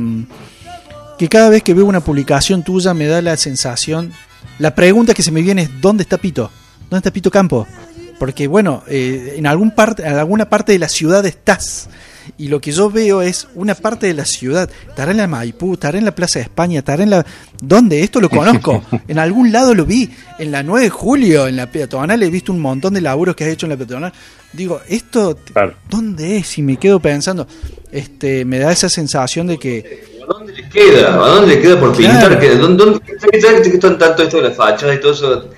[1.18, 4.12] que cada vez que veo una publicación tuya me da la sensación,
[4.58, 6.50] la pregunta que se me viene es, ¿dónde está Pito?
[6.90, 7.66] ¿Dónde está Pito Campo?
[8.18, 11.88] Porque bueno, eh, en, algún parte, en alguna parte de la ciudad estás.
[12.38, 14.68] Y lo que yo veo es una parte de la ciudad.
[14.88, 17.24] Estará en la Maipú, estará en la Plaza de España, estará en la...
[17.62, 18.00] ¿Dónde?
[18.02, 18.82] Esto lo conozco.
[19.06, 20.10] En algún lado lo vi.
[20.38, 23.44] En la 9 de julio, en la peatonal, he visto un montón de laburos que
[23.44, 24.12] has hecho en la peatonal.
[24.52, 25.74] Digo, ¿esto Claro.
[25.88, 26.58] dónde es?
[26.58, 27.46] Y me quedo pensando.
[27.92, 30.10] Este, me da esa sensación de que...
[30.22, 31.14] ¿A dónde le queda?
[31.14, 32.18] ¿A dónde le queda por Claro.
[32.28, 32.40] pintar?
[32.40, 33.00] ¿Qué- ¿Dónde, dónde,
[33.70, 35.48] qué- tanto esto de las fachas y todo eso?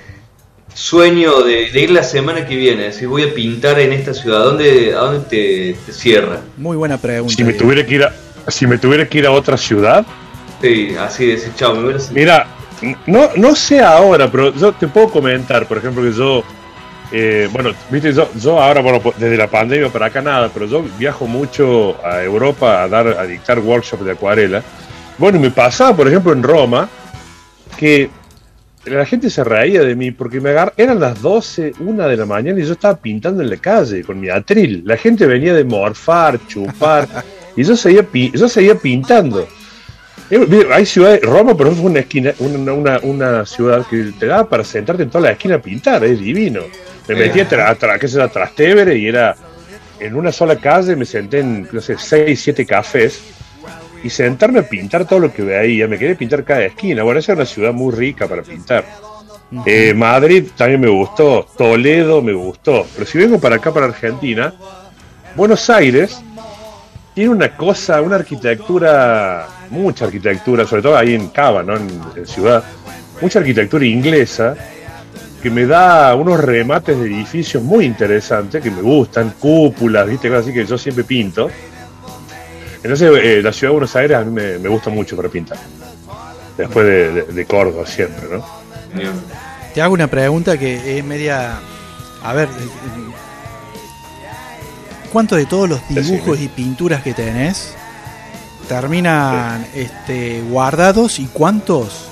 [0.75, 4.43] Sueño de, de ir la semana que viene, si voy a pintar en esta ciudad,
[4.43, 6.41] ¿a dónde, a dónde te, te cierra?
[6.57, 7.35] Muy buena pregunta.
[7.35, 8.13] Si me tuviera que ir a,
[8.51, 10.05] si me tuviera que ir a otra ciudad,
[10.65, 12.47] Sí, así de decir, chao, me hubiera Mira,
[13.07, 16.43] no, no sé ahora, pero yo te puedo comentar, por ejemplo, que yo,
[17.13, 20.67] eh, bueno, viste, yo, yo ahora, bueno, pues, desde la pandemia para acá nada, pero
[20.67, 24.63] yo viajo mucho a Europa a dar, a dictar workshops de acuarela.
[25.19, 26.89] Bueno, y me pasaba, por ejemplo, en Roma,
[27.77, 28.09] que
[28.87, 30.73] la gente se reía de mí porque me agar...
[30.77, 34.21] eran las 12, una de la mañana y yo estaba pintando en la calle con
[34.21, 34.83] mi atril.
[34.85, 37.09] La gente venía de morfar, chupar,
[37.57, 39.47] y yo seguía, pi- yo seguía pintando.
[40.31, 44.27] Eh, Hay ciudades, Roma, por ejemplo, es una esquina, una, una, una ciudad que te
[44.27, 46.61] da para sentarte en toda la esquina a pintar, es divino.
[47.09, 49.35] Me metí a, tra, tra- qué sé yo, a Trastevere y era
[50.01, 53.21] en una sola calle, me senté en, no sé, seis, siete cafés
[54.05, 55.89] y sentarme a pintar todo lo que veía.
[55.89, 57.03] Me quería pintar cada esquina.
[57.03, 58.85] Bueno, esa es una ciudad muy rica para pintar.
[59.65, 62.87] Eh, Madrid también me gustó, Toledo me gustó.
[62.95, 64.55] Pero si vengo para acá, para Argentina,
[65.35, 66.21] Buenos Aires
[67.15, 71.77] tiene una cosa, una arquitectura, mucha arquitectura, sobre todo ahí en Cava, ¿no?
[71.77, 72.63] en, en Ciudad,
[73.21, 74.55] mucha arquitectura inglesa
[75.43, 80.35] que me da unos remates de edificios muy interesantes que me gustan, cúpulas, ¿viste?
[80.35, 81.51] Así que yo siempre pinto.
[82.85, 85.59] Entonces, eh, la ciudad de Buenos Aires a mí me, me gusta mucho para pintar.
[86.57, 88.45] Después de, de- de Córdoba, siempre, ¿no?
[89.75, 91.59] Te hago una pregunta que es media.
[92.23, 92.49] A ver.
[92.49, 92.69] eh,
[95.13, 97.73] ¿Cuántos de todos los dibujos y pinturas que tenés
[98.69, 102.07] terminan este, guardados y cuántos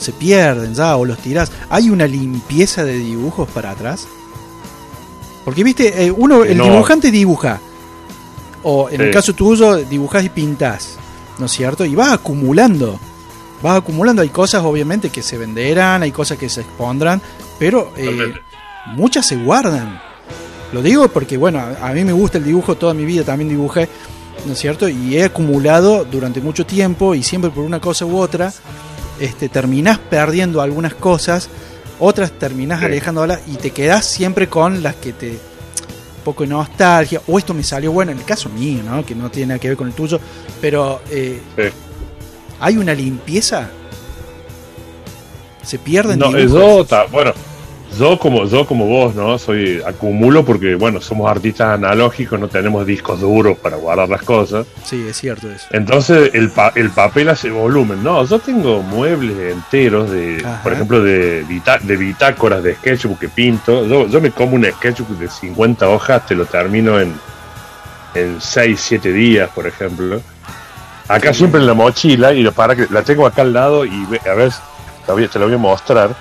[0.00, 1.50] se pierden ya o los tirás?
[1.70, 4.06] ¿Hay una limpieza de dibujos para atrás?
[5.44, 6.64] Porque viste, eh, uno, Eh, el no.
[6.64, 7.60] dibujante dibuja.
[8.70, 10.98] O en el caso tuyo, dibujás y pintás.
[11.38, 11.86] ¿No es cierto?
[11.86, 13.00] Y vas acumulando.
[13.62, 14.20] Vas acumulando.
[14.20, 17.22] Hay cosas, obviamente, que se venderán, hay cosas que se expondrán,
[17.58, 18.34] pero eh,
[18.94, 19.98] muchas se guardan.
[20.72, 23.88] Lo digo porque, bueno, a, mí me gusta el dibujo, toda mi vida también dibujé,
[24.44, 24.86] ¿no es cierto?
[24.86, 28.52] Y he acumulado durante mucho tiempo y siempre por una cosa u otra,
[29.18, 31.48] este, terminás perdiendo algunas cosas,
[31.98, 32.84] otras terminás Sí.
[32.84, 35.38] alejándolas y te quedás siempre con las que te
[36.32, 39.04] poco de nostalgia, o esto me salió bueno, en el caso mío, ¿no?
[39.04, 40.20] Que no tiene nada que ver con el tuyo,
[40.60, 41.62] pero eh, Sí.
[42.60, 43.68] ¿hay una limpieza?
[45.62, 46.78] ¿Se pierden No, dibujos?
[46.78, 47.32] yo, ta- bueno,
[47.96, 49.38] yo como, yo como vos, ¿no?
[49.38, 54.66] Soy, acumulo porque, bueno, somos artistas analógicos, no tenemos discos duros para guardar las cosas.
[54.84, 55.66] Sí, es cierto eso.
[55.70, 58.02] Entonces el, pa- el papel hace volumen.
[58.04, 60.62] No, yo tengo muebles enteros de, Ajá.
[60.62, 63.86] por ejemplo, de, de bitácoras de sketchbook que pinto.
[63.86, 67.14] Yo, yo me como un sketchbook de 50 hojas, te lo termino en,
[68.14, 70.20] en 6, 7 días, por ejemplo.
[71.08, 74.06] Acá siempre en la mochila, y lo- para que la tengo acá al lado y
[74.30, 74.52] a ver,
[75.28, 76.14] te lo voy a mostrar.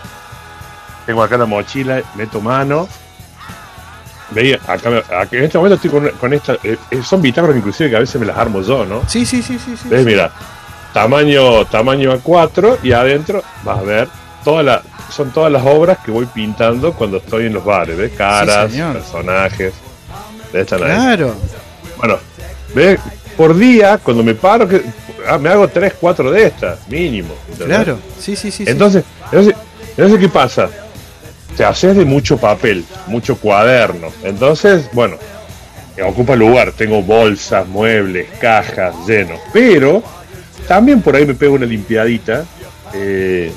[1.08, 2.88] Tengo acá la mochila, meto mano.
[4.32, 4.90] Veía, acá,
[5.32, 8.20] en este momento estoy con, con esta, eh, eh, son bitácoras inclusive que a veces
[8.20, 9.04] me las armo yo, ¿no?
[9.08, 9.78] Sí, sí, sí, sí.
[9.78, 10.02] sí, ¿Ves?
[10.02, 10.06] sí.
[10.06, 10.30] Mira,
[10.94, 14.10] tamaño, tamaño A4 y adentro vas a ver
[14.44, 18.12] toda la, son todas las obras que voy pintando cuando estoy en los bares, ¿ves?
[18.18, 18.94] Caras, señor.
[18.94, 19.74] personajes.
[20.52, 20.62] ¿ves?
[20.62, 20.90] Están ahí.
[20.90, 21.36] Claro.
[21.98, 22.18] Bueno,
[22.76, 23.00] ¿ves?
[23.38, 24.84] Por día, cuando me paro, que,
[25.26, 27.34] ah, me hago 3, 4 de estas, mínimo.
[27.50, 27.78] ¿entendés?
[27.78, 28.66] Claro, sí, sí, sí.
[28.66, 28.72] sí.
[28.72, 29.56] Entonces, entonces,
[29.96, 30.70] entonces, ¿qué pasa?
[31.58, 34.10] Te haces de mucho papel, mucho cuaderno.
[34.24, 35.18] Entonces, bueno,
[36.06, 36.72] ocupa lugar.
[36.72, 39.40] Tengo bolsas, muebles, cajas, llenos.
[39.52, 40.04] Pero
[40.68, 42.46] también por ahí me pego una limpiadita.
[42.94, 43.52] eh,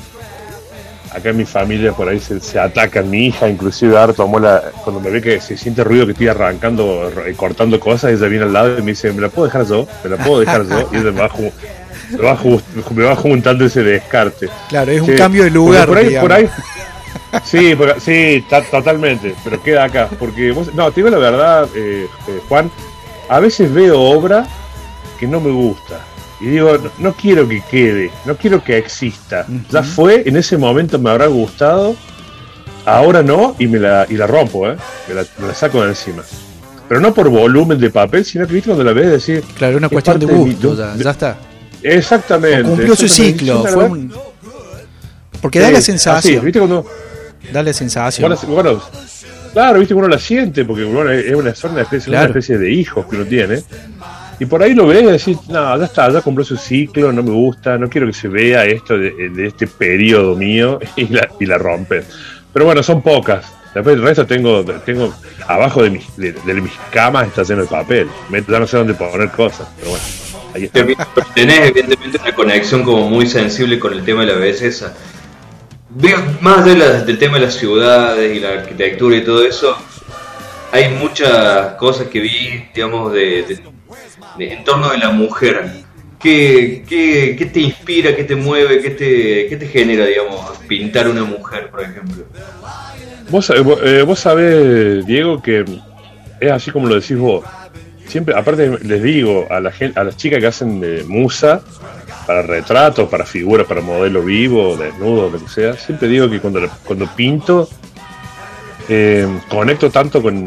[1.13, 3.09] acá en mi familia por ahí se, se atacan.
[3.09, 4.63] Mi hija, inclusive, ahora tomó la.
[4.83, 8.45] Cuando me ve que se siente ruido que estoy arrancando, eh, cortando cosas, ella viene
[8.45, 9.87] al lado y me dice: ¿Me la puedo dejar yo?
[10.03, 10.89] ¿Me la puedo dejar yo?
[10.91, 11.29] Y ella me va,
[12.09, 12.39] me va
[12.95, 14.49] me va juntando ese descarte.
[14.69, 15.87] Claro, es un cambio de lugar.
[15.87, 16.29] Por ahí, digamos.
[16.29, 16.49] por ahí.
[17.45, 19.35] Sí, por- sí, ta- totalmente.
[19.43, 20.09] Pero queda acá.
[20.19, 22.69] Porque vos, no, te digo la verdad, eh, eh, Juan.
[23.29, 24.45] a veces veo obra
[25.19, 25.99] que no me gusta.
[26.41, 29.45] Y digo, no, no quiero que quede, no quiero que exista.
[29.69, 31.95] Ya fue, en ese momento me habrá gustado,
[32.85, 34.75] ahora no, y me la, y la rompo, ¿eh?
[35.07, 36.23] me, la, me la saco de encima.
[36.89, 39.85] Pero no por volumen de papel, sino que viste cuando la ves decir, Claro, una
[39.87, 41.37] Es cuestión de parte de mi- gusto, de- ya, está.
[41.83, 42.63] exactamente.
[42.63, 43.63] Cumplió su ciclo.
[43.65, 44.13] Fue un-
[45.41, 46.43] Porque da la así, sensación.
[46.43, 46.85] viste cuando,
[47.51, 48.29] Da la sensación.
[48.29, 48.81] bueno, bueno,
[49.53, 52.25] claro, viste que uno la siente, porque bueno, es una, una especie, Claro.
[52.31, 53.61] una especie de hijos que uno tiene.
[54.39, 57.21] Y por ahí lo ves y decís, no, ya está, ya cumplió su ciclo, no
[57.21, 61.27] me gusta, no quiero que se vea esto de, de este periodo mío y la,
[61.39, 62.03] y la rompen.
[62.51, 63.45] Pero bueno, son pocas.
[63.73, 65.13] Después el resto tengo, tengo
[65.47, 68.07] abajo de mis, de, de mis camas está lleno de papel.
[68.29, 70.05] Me- Ya no sé dónde poner cosas, pero bueno,
[70.55, 70.83] ahí está.
[70.85, 74.93] Pero Tenés evidentemente una conexión como muy sensible con el tema de la belleza.
[76.39, 76.75] Más de
[77.05, 79.75] del tema de las ciudades y la arquitectura y todo eso,
[80.71, 83.59] hay muchas cosas que vi, digamos, de,
[84.39, 85.69] en torno de la mujer.
[86.17, 91.09] ¿Qué, qué, qué te inspira, qué te mueve, qué te, qué te genera, digamos, pintar
[91.09, 92.25] una mujer, por ejemplo?
[93.29, 95.65] Vos, eh, eh, vos sabés, Diego, que
[96.39, 97.43] es así como lo decís vos.
[98.07, 101.63] Siempre, aparte les digo a la gente, a las chicas que hacen de musa
[102.31, 106.61] para retratos, para figuras, para modelo vivo, desnudo, lo que sea, siempre digo que cuando,
[106.85, 107.67] cuando pinto
[108.87, 110.45] eh, conecto tanto con,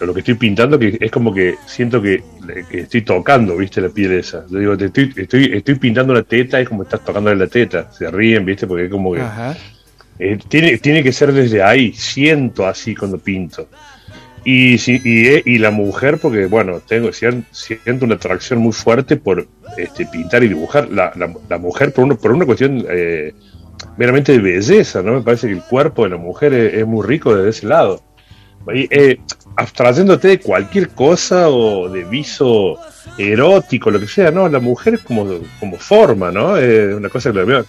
[0.00, 2.22] lo que estoy pintando que es como que siento que,
[2.70, 4.46] que estoy tocando, viste, la piel esa.
[4.48, 7.90] Yo digo, te estoy, estoy, estoy pintando una teta, es como estás tocando la teta.
[7.90, 9.56] Se ríen, viste, porque es como que Ajá.
[10.16, 13.66] eh, tiene, tiene que ser desde ahí, siento así cuando pinto.
[14.44, 19.16] Y, si- y, eh, y la mujer, porque bueno, tengo siento una atracción muy fuerte
[19.16, 20.88] por este, pintar y dibujar.
[20.90, 21.12] La,
[21.48, 23.34] la, mujer, por, uno, por una cuestión eh,
[23.96, 25.14] meramente de belleza, ¿no?
[25.14, 28.02] Me parece que el cuerpo de la mujer es, muy rico desde ese lado.
[28.74, 29.20] Y, eh,
[29.56, 32.78] abstrayéndote de cualquier cosa o de viso
[33.18, 34.48] erótico, lo que sea, ¿no?
[34.48, 35.26] La mujer es como,
[35.58, 36.56] como forma, ¿no?
[36.56, 37.66] Es una cosa que la veo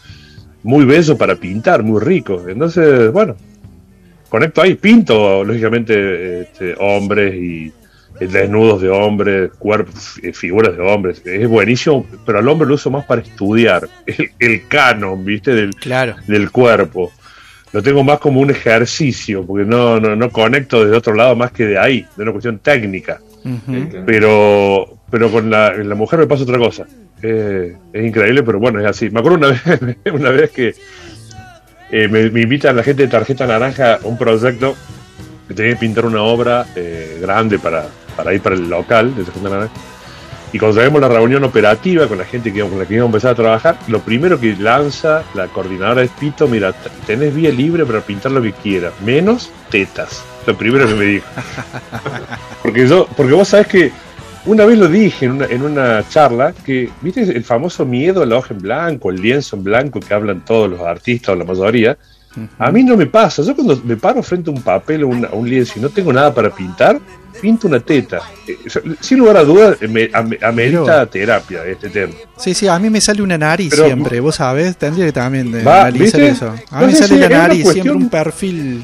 [0.63, 2.45] muy bello para pintar, muy rico.
[2.47, 3.35] Entonces, bueno,
[4.31, 7.67] conecto ahí, pinto, lógicamente, este, hombres y
[8.19, 11.21] eh, desnudos de hombres, cuerpos, eh, figuras de hombres.
[11.25, 15.53] Es buenísimo, pero al hombre lo uso más para estudiar el, el canon, ¿viste?
[15.53, 16.15] Del, Claro.
[16.27, 17.11] del cuerpo.
[17.73, 21.51] Lo tengo más como un ejercicio, porque no, no, no conecto desde otro lado más
[21.51, 23.19] que de ahí, de una cuestión técnica.
[24.05, 26.85] Pero, pero con la, la mujer me pasa otra cosa.
[27.21, 29.09] Eh, es increíble, pero bueno, es así.
[29.09, 30.73] Me acuerdo una vez, una vez que
[31.91, 34.75] eh, me, me invitan la gente de Tarjeta Naranja a un proyecto
[35.47, 37.85] que tenía que pintar una obra eh, grande para,
[38.15, 39.73] para ir para el local de Tarjeta Naranja.
[40.53, 43.15] Y cuando tenemos la reunión operativa con la gente que, con la que íbamos a
[43.15, 46.73] empezar a trabajar, lo primero que lanza la coordinadora es Pito, mira,
[47.07, 50.23] tenés vía libre para pintar lo que quieras, menos tetas.
[50.45, 51.27] Lo primero que me dijo.
[52.61, 53.91] Porque yo, porque vos sabés que
[54.45, 58.25] una vez lo dije en una, en una charla que, viste, el famoso miedo a
[58.25, 61.45] la hoja en blanco, el lienzo en blanco que hablan todos los artistas o la
[61.45, 61.97] mayoría,
[62.57, 63.43] a mí no me pasa.
[63.43, 65.89] Yo cuando me paro frente a un papel o una- a un lienzo y no
[65.89, 66.97] tengo nada para pintar,
[67.41, 68.19] pinto una teta.
[68.47, 68.57] Eh,
[68.99, 72.13] sin lugar a dudas, me, ame- amerita terapia este tema.
[72.37, 75.51] Sí, sí, a mí me sale una nariz Pero- siempre, vos sabés, tendría que también
[75.51, 76.27] de Va, analizar ¿viste?
[76.29, 76.55] eso.
[76.71, 78.83] A mí me sale si la nariz, cuestión- siempre un perfil.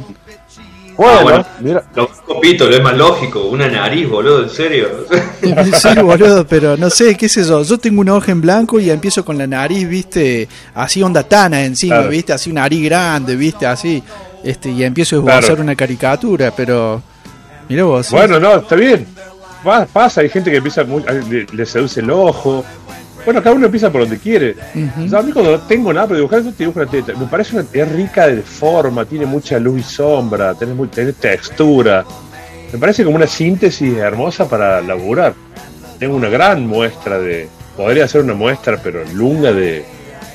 [0.97, 1.45] Bueno, Ah, bueno.
[1.61, 4.89] mira, Lo copito, lo es más lógico, una nariz, boludo, en serio.
[5.41, 7.61] Sí, boludo, pero no sé, qué sé yo.
[7.63, 11.63] Yo tengo una hoja en blanco y empiezo con la nariz, viste, así onda tana
[11.63, 12.09] encima, Claro.
[12.09, 14.01] viste, así una nariz grande, viste, así.
[14.43, 15.61] Este, y empiezo a esbozar Claro.
[15.61, 17.01] una caricatura, pero.
[17.69, 18.07] Mira vos.
[18.07, 18.15] sí.
[18.15, 19.05] Bueno, no, está bien.
[19.67, 22.63] Va- pasa, hay gente que empieza muy- le, le seduce el ojo.
[23.27, 24.55] Bueno, cada uno empieza por donde quiere.
[25.05, 27.11] Yo a mí cuando no tengo nada para dibujar, yo te dibujo una teta.
[27.13, 31.11] Me parece una, es rica de forma, tiene mucha luz y sombra, tiene, muy, tiene
[31.11, 32.05] textura.
[32.71, 35.33] Me parece como una síntesis hermosa para laburar.
[35.99, 37.49] Tengo una gran muestra de.
[37.75, 39.83] Podría hacer una muestra, pero lunga de,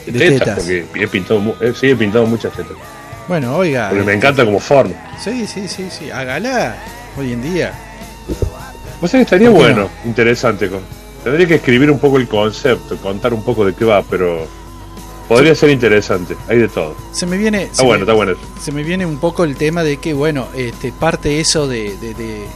[0.05, 0.55] de De tetas, tetas.
[0.59, 2.75] porque he pintado, mu- eh, sí, he pintado muchas tetas.
[3.27, 3.89] Bueno, oiga.
[3.89, 4.93] Porque me este, encanta como forma.
[5.19, 6.11] Sí, sí, sí, sí.
[6.11, 6.75] Hágala
[7.19, 7.73] hoy en día.
[9.01, 10.69] Vos sabés que estaría ¿Por qué bueno, interesante.
[10.69, 14.47] con- Tendría que escribir un poco el concepto, contar un poco de qué va, pero
[15.29, 16.37] podría ser interesante.
[16.49, 16.97] Hay de todo.
[17.13, 17.65] Se me viene.
[17.65, 18.33] Está bueno, me- está bueno.
[18.61, 22.15] se me viene un poco el tema de que, bueno, este, parte eso de, de,
[22.15, 22.47] de-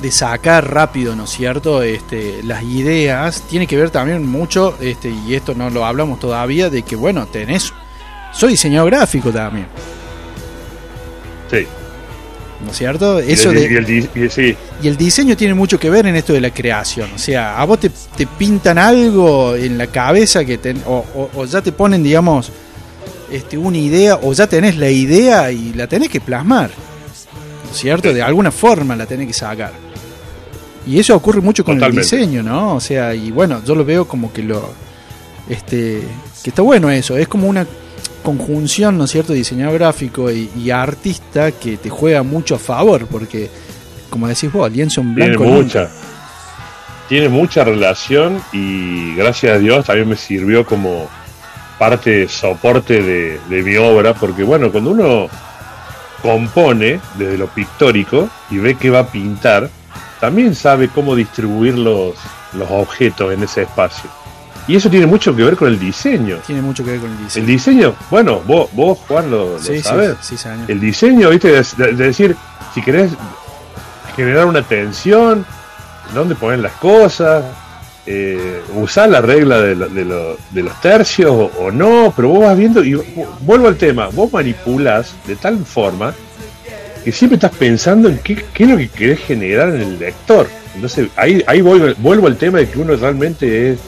[0.00, 1.82] de sacar rápido, ¿no es cierto?
[1.82, 6.68] Este, las ideas, tiene que ver también mucho, este, y esto no lo hablamos todavía,
[6.68, 7.72] de que, bueno, tenés,
[8.34, 9.66] soy diseñador gráfico también,
[11.50, 11.66] Sí.
[12.64, 13.22] ¿No es cierto?
[13.22, 15.90] Y Eso el- de, y el di- y sí, y el diseño tiene mucho que
[15.90, 17.10] ver en esto de la creación.
[17.14, 21.30] O sea, a vos te, te pintan algo en la cabeza que ten- o, o-
[21.34, 22.50] o ya te ponen, digamos,
[23.30, 26.70] este, una idea, o ya tenés la idea y la tenés que plasmar.
[27.64, 28.12] ¿No es cierto?
[28.14, 29.72] De alguna forma la tenés que sacar.
[30.86, 32.14] Y eso ocurre mucho con Totalmente.
[32.16, 32.76] el diseño, ¿no?
[32.76, 34.70] O sea, y bueno, yo lo veo como que lo.
[35.48, 36.02] Este.
[36.44, 37.16] Que está bueno eso.
[37.16, 37.66] Es como una
[38.26, 39.32] conjunción, ¿no es cierto?
[39.32, 43.48] Diseñador gráfico y, y artista que te juega mucho a favor, porque,
[44.10, 45.44] como decís vos, lienzo en Tiene blanco.
[45.44, 45.62] nunca.
[45.62, 45.90] mucha.
[47.08, 51.08] Tiene mucha relación y gracias a Dios también me sirvió como
[51.78, 55.28] parte, soporte de, de mi obra, porque bueno, cuando uno
[56.20, 59.70] compone desde lo pictórico y ve que va a pintar,
[60.20, 62.16] también sabe cómo distribuir los,
[62.54, 64.10] los objetos en ese espacio.
[64.68, 66.38] Y eso tiene mucho que ver con el diseño.
[66.46, 67.46] Tiene mucho que ver con el El diseño.
[67.46, 70.16] diseño, bueno, vos, vos Juan, lo, lo sí, sí, sabés.
[70.20, 70.68] sí, señor.
[70.70, 71.48] El diseño, ¿viste?
[71.52, 72.36] De, de- de decir,
[72.74, 73.12] si querés
[74.16, 75.44] generar una tensión,
[76.14, 77.44] dónde poner las cosas,
[78.06, 82.28] eh, usar la regla de, lo- de lo- de los tercios o, o no, pero
[82.28, 86.14] vos vas viendo, y vu- vuelvo al tema, vos manipulas de tal forma
[87.04, 90.48] que siempre estás pensando en qué, qué es lo que querés generar en el lector.
[90.74, 93.78] Entonces ahí, ahí vuelvo, vuelvo al tema de que uno realmente es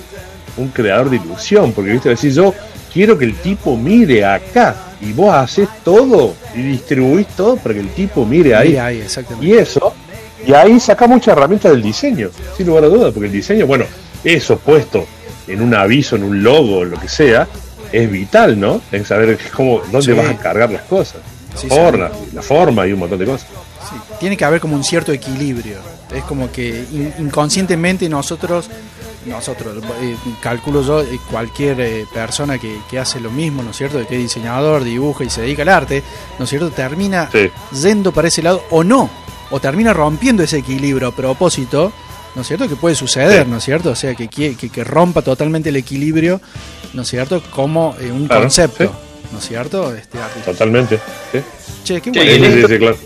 [0.58, 2.54] un creador de ilusión, porque viste, decir yo
[2.92, 7.80] quiero que el tipo mire acá y vos haces todo y distribuís todo para que
[7.80, 8.70] el tipo mire ahí.
[8.70, 9.46] Mira ahí, exactamente.
[9.46, 9.94] Y eso,
[10.46, 13.84] y ahí saca mucha herramienta del diseño, sin lugar a dudas, porque el diseño, bueno,
[14.24, 15.06] eso puesto
[15.46, 17.46] en un aviso, en un logo, lo que sea,
[17.92, 18.80] es vital, ¿no?
[18.92, 20.12] En saber cómo, dónde Sí.
[20.12, 21.20] vas a cargar las cosas.
[21.54, 23.46] Sí, la, forma, la forma y un montón de cosas.
[24.20, 25.76] Tiene que haber como un cierto equilibrio.
[26.14, 28.68] Es como que in- inconscientemente nosotros,
[29.28, 33.76] nosotros, eh, calculo yo, eh, cualquier eh, persona que, que hace lo mismo, ¿no es
[33.76, 33.98] cierto?
[34.06, 36.02] Que es diseñador, dibuja y se dedica al arte,
[36.38, 36.70] ¿no es cierto?
[36.70, 37.50] Termina Sí.
[37.80, 39.08] yendo para ese lado o no,
[39.50, 41.92] o termina rompiendo ese equilibrio a propósito,
[42.34, 42.68] ¿no es cierto?
[42.68, 43.50] Que puede suceder, Sí.
[43.50, 43.90] ¿no es cierto?
[43.90, 46.40] O sea, que, que, que rompa totalmente el equilibrio,
[46.94, 47.42] ¿no es cierto?
[47.50, 48.90] Como eh, un Claro, concepto, sí.
[49.32, 49.94] ¿no es cierto?
[49.94, 50.52] Este artista.
[50.52, 51.00] Totalmente.
[51.32, 51.38] ¿sí?
[51.84, 52.32] Che, qué Sí, bueno.
[52.32, 52.96] en Sí, sí, esto- sí, claro.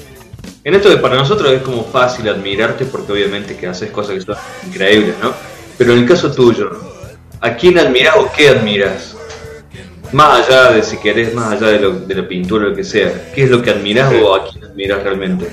[0.64, 4.20] En esto de para nosotros es como fácil admirarte porque obviamente que haces cosas que
[4.22, 5.32] son increíbles, ¿no?
[5.82, 6.70] Pero en el caso tuyo,
[7.40, 9.16] ¿a quién admiras o qué admiras?
[10.12, 12.84] Más allá de si querés, más allá de, lo- de la pintura o lo que
[12.84, 14.16] sea, ¿qué es lo que admiras Sí.
[14.22, 15.46] o a quién admiras realmente?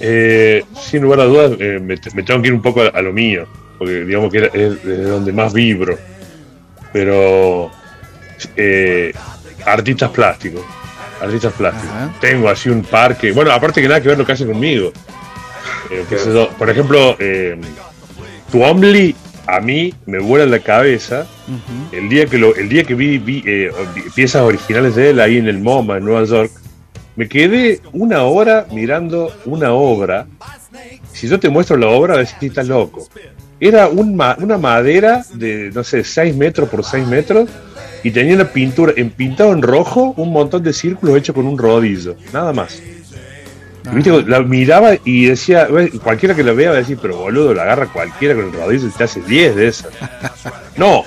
[0.00, 3.00] Eh, sin lugar a dudas, eh, me, me tengo que ir un poco a, a
[3.00, 3.46] lo mío,
[3.78, 5.96] porque digamos que es, de donde más vibro.
[6.92, 7.70] Pero
[8.54, 9.14] eh,
[9.64, 10.62] artistas plásticos,
[11.22, 11.90] artistas plásticos.
[11.96, 12.12] Ajá.
[12.20, 14.92] Tengo así un parque, bueno, aparte que nada que ver lo que hacen conmigo.
[15.92, 17.56] Eh, por ejemplo, eh,
[18.50, 19.14] Tuomly
[19.46, 21.26] a mí me vuela la cabeza
[21.92, 23.70] el día que lo, el día que vi, vi, eh,
[24.14, 26.50] piezas originales de él ahí en el MoMA en Nueva York,
[27.16, 30.26] me quedé una hora mirando una obra.
[31.12, 33.06] Si yo te muestro la obra, ves que estás loco.
[33.60, 37.48] Era un ma- una madera de, no sé, 6 metros por 6 metros
[38.02, 41.58] y tenía una pintura, en pintado en rojo, un montón de círculos hechos con un
[41.58, 42.80] rodillo, nada más.
[43.90, 47.16] Y viste, la miraba y decía, "Güey, cualquiera que la vea va a decir, pero
[47.16, 49.88] boludo, la agarra cualquiera con el rodillo y te hace 10 de esas.
[50.76, 51.04] No,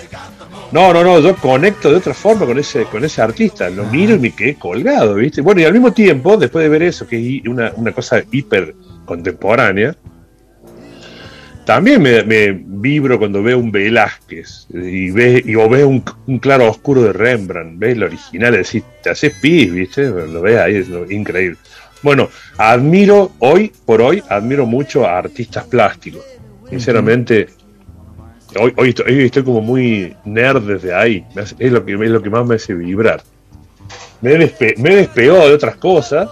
[0.71, 4.15] no, no, no, yo conecto de otra forma con ese, con ese artista, lo miro
[4.15, 5.41] y me quedé colgado, ¿viste?
[5.41, 8.75] Bueno, y al mismo tiempo, después de ver eso, que es una, una cosa hiper
[9.05, 9.95] contemporánea,
[11.65, 16.37] también me, me vibro cuando veo un Velázquez y ves, y, o ves un, un
[16.37, 20.03] claro oscuro de Rembrandt, ves el original, decís, te haces pis, ¿viste?
[20.09, 21.57] Lo ves ahí, es lo- increíble.
[22.05, 22.29] Bueno,
[22.59, 26.21] admiro, hoy por hoy, admiro mucho a artistas plásticos.
[26.69, 27.47] Sinceramente,
[28.59, 31.25] hoy, hoy, estoy, hoy estoy como muy nerd desde ahí.
[31.35, 33.23] Hace- es, lo que, es lo que más me hace vibrar.
[34.21, 36.29] Me he, despe- me he despegado de otras cosas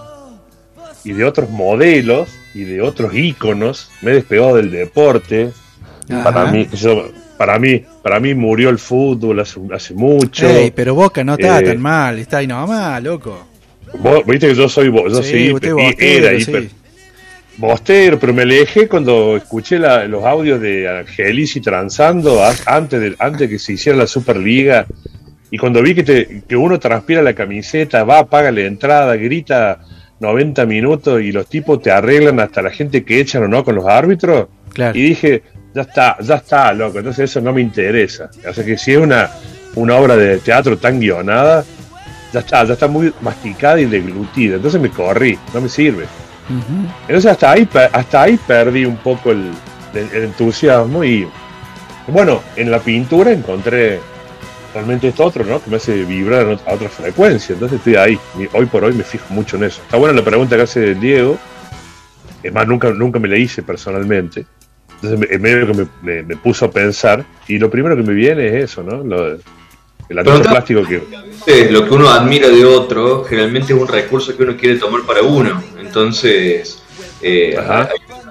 [1.02, 3.90] y de otros modelos y de otros íconos.
[4.00, 5.50] Me he despegado del deporte.
[6.22, 10.46] Para mí, yo- para mí, para mí murió el fútbol hace, hace mucho.
[10.46, 13.48] Ey, pero Boca no está Eh, tan mal, está ahí nomás, loco.
[13.98, 16.50] Vos, viste que yo soy, bo- yo Sí, soy hiper- bostero, era sí.
[16.50, 16.68] hiper
[17.56, 23.00] bostero, pero me alejé cuando escuché la- los audios de Angelis y Transando a- antes
[23.00, 24.86] de, antes que se hiciera la Superliga
[25.50, 29.78] y cuando vi que, te- que uno transpira la camiseta, va, paga la entrada, grita
[30.18, 33.76] 90 minutos y los tipos te arreglan hasta la gente que echan o no con
[33.76, 34.98] los árbitros Claro.
[34.98, 35.42] y dije,
[35.74, 38.30] ya está, ya está, loco, entonces eso no me interesa.
[38.48, 39.30] O sea que si es una,
[39.76, 41.64] una obra de teatro tan guionada,
[42.34, 44.56] ya está, ya está muy masticada y deglutida.
[44.56, 46.04] Entonces me corrí, no me sirve.
[47.08, 49.50] Entonces hasta ahí, hasta ahí perdí un poco el,
[49.94, 51.26] el- el entusiasmo y
[52.08, 53.98] bueno, en la pintura encontré
[54.74, 55.62] realmente esto otro, ¿no?
[55.62, 57.54] Que me hace vibrar a otra frecuencia.
[57.54, 58.18] Entonces estoy ahí.
[58.38, 59.80] Y hoy por hoy me fijo mucho en eso.
[59.82, 61.38] Está buena la pregunta que hace Diego.
[62.42, 64.44] Es más, nunca, nunca me la hice personalmente.
[65.00, 67.24] Entonces en medio que me, me- me puso a pensar.
[67.48, 69.02] Y lo primero que me viene es eso, ¿no?
[69.02, 69.40] Lo de-
[70.08, 71.70] el que...
[71.70, 75.22] Lo que uno admira de otro generalmente es un recurso que uno quiere tomar para
[75.22, 75.62] uno.
[75.78, 76.82] Entonces,
[77.22, 77.56] eh,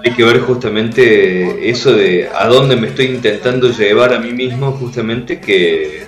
[0.04, 4.72] hay que ver justamente eso de a dónde me estoy intentando llevar a mí mismo,
[4.72, 6.06] justamente que,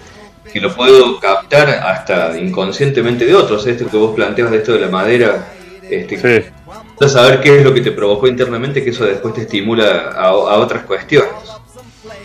[0.53, 3.67] que lo puedo captar hasta inconscientemente de otros.
[3.67, 5.53] Esto que vos planteas de esto de la madera,
[5.89, 7.09] este, Sí.
[7.09, 10.59] saber qué es lo que te provocó internamente, que eso después te estimula a, a
[10.59, 11.31] otras cuestiones.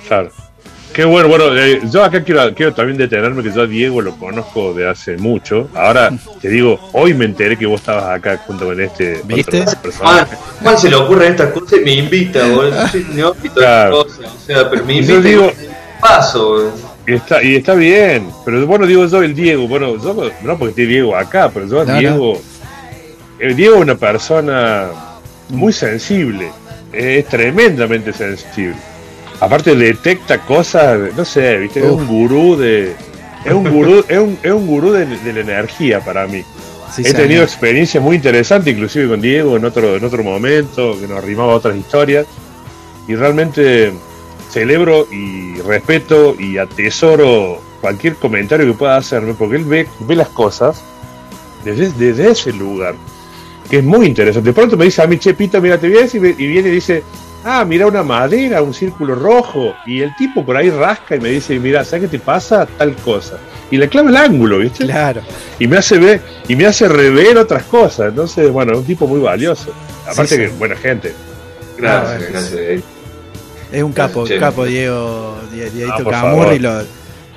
[0.07, 0.31] Claro.
[0.93, 4.13] Qué bueno, bueno, eh, yo acá quiero, quiero también detenerme que yo a Diego lo
[4.17, 5.69] conozco de hace mucho.
[5.73, 6.11] Ahora
[6.41, 9.63] te digo, hoy me enteré que vos estabas acá junto con este ¿Viste?
[9.81, 10.35] personaje.
[10.61, 12.71] Juan se le ocurren estas cosas y me invita, boludo.
[12.71, 14.03] Yo soy neófito de Claro.
[14.03, 15.51] cosas, o sea, pero me invita yo y digo-
[16.01, 16.91] paso, boludo.
[17.07, 20.13] Y está, y está bien, pero bueno, digo yo, el Diego, bueno, yo
[20.43, 22.41] no porque esté Diego acá, pero yo, No, Diego,
[23.39, 24.87] el Diego es una persona
[25.49, 26.49] muy sensible,
[26.93, 28.75] es tremendamente sensible.
[29.41, 32.95] Aparte detecta cosas, no sé, viste, es un gurú de,
[33.43, 36.43] es un gurú, es un, es un gurú de, de la energía para mí.
[36.93, 37.21] Sí, He señor.
[37.21, 41.55] tenido experiencias muy interesantes, inclusive con Diego en otro, en otro momento, que nos arrimaba
[41.55, 42.27] otras historias.
[43.07, 43.91] Y realmente
[44.51, 50.29] celebro y respeto y atesoro cualquier comentario que pueda hacerme, porque él ve, ve las
[50.29, 50.83] cosas
[51.65, 52.93] desde, desde ese lugar,
[53.69, 54.49] que es muy interesante.
[54.49, 56.69] De pronto me dice a mí, che, Pita, mira, te voy a decir", y viene
[56.69, 57.01] y dice,
[57.43, 61.29] ah, mira una madera, un círculo rojo, y el tipo por ahí rasca y me
[61.29, 62.65] dice, mira, ¿sabes qué te pasa?
[62.65, 63.37] Tal cosa.
[63.69, 64.85] Y le clava el ángulo, ¿viste?
[64.85, 65.21] Claro.
[65.59, 69.07] y me hace ver y me hace rever otras cosas entonces bueno es un tipo
[69.07, 69.71] muy valioso
[70.05, 70.53] aparte Sí, que sí.
[70.57, 71.13] buena gente
[71.77, 72.25] Gracias, bueno.
[72.33, 72.53] gracias.
[72.59, 72.81] eh.
[73.71, 76.59] Es un capo, capo Diego, Die- Dieguito Ah, Camurri.
[76.59, 76.81] Lo,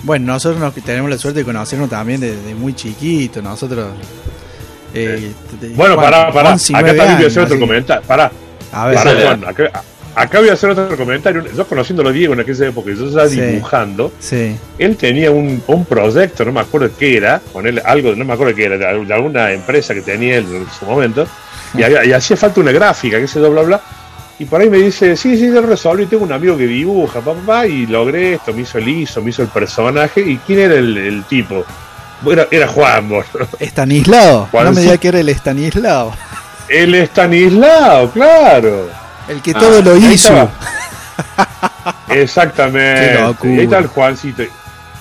[0.02, 3.40] bueno, nosotros nos, tenemos la suerte de conocernos también desde muy chiquito.
[3.40, 3.86] Nosotros.
[4.92, 8.02] eh, de- bueno pará pará 11 y acá 9 también voy a hacer otro comentario
[8.07, 8.32] pará
[8.72, 9.24] A ver, pará Dale.
[9.26, 9.82] Juan acá,
[10.15, 13.29] acá voy a hacer otro comentario yo conociéndolo a Diego en aquella época yo estaba
[13.29, 13.41] Sí.
[13.41, 14.57] dibujando sí.
[14.79, 18.33] él tenía un, un proyecto no me acuerdo qué era con él algo no me
[18.35, 21.27] acuerdo qué era de, alguna empresa que tenía él en su momento
[21.75, 23.81] y, y hacía falta una gráfica que se bla bla bla
[24.37, 27.69] y por ahí me dice, sí, sí, yo resolví, tengo un amigo que dibuja, papá,
[27.69, 30.97] y logré esto, me hizo el ISO, me hizo el personaje, ¿y quién era el,
[30.97, 31.65] el tipo?
[32.29, 33.47] Era, era Juan, boludo.
[33.61, 34.49] Estanislao.
[34.51, 36.12] Juan, No me diga que era el Estanislao.
[36.69, 38.89] El Estanislao, claro.
[39.29, 40.49] El que Ah, todo lo ahí hizo.
[42.09, 43.18] Exactamente.
[43.45, 44.43] Y ahí está el Juancito.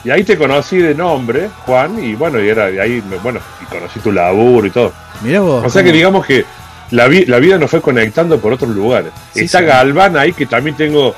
[0.03, 3.39] Y ahí te conocí de nombre, Juan, y bueno, y era de ahí, me- bueno,
[3.61, 4.91] y conocí tu laburo y todo.
[5.21, 5.63] Mira vos.
[5.65, 6.43] O sea que digamos que
[6.91, 9.11] la, vi- la vida nos fue conectando por otros lugares.
[9.33, 9.65] Sí, está sí.
[9.65, 11.15] Galván ahí que también tengo,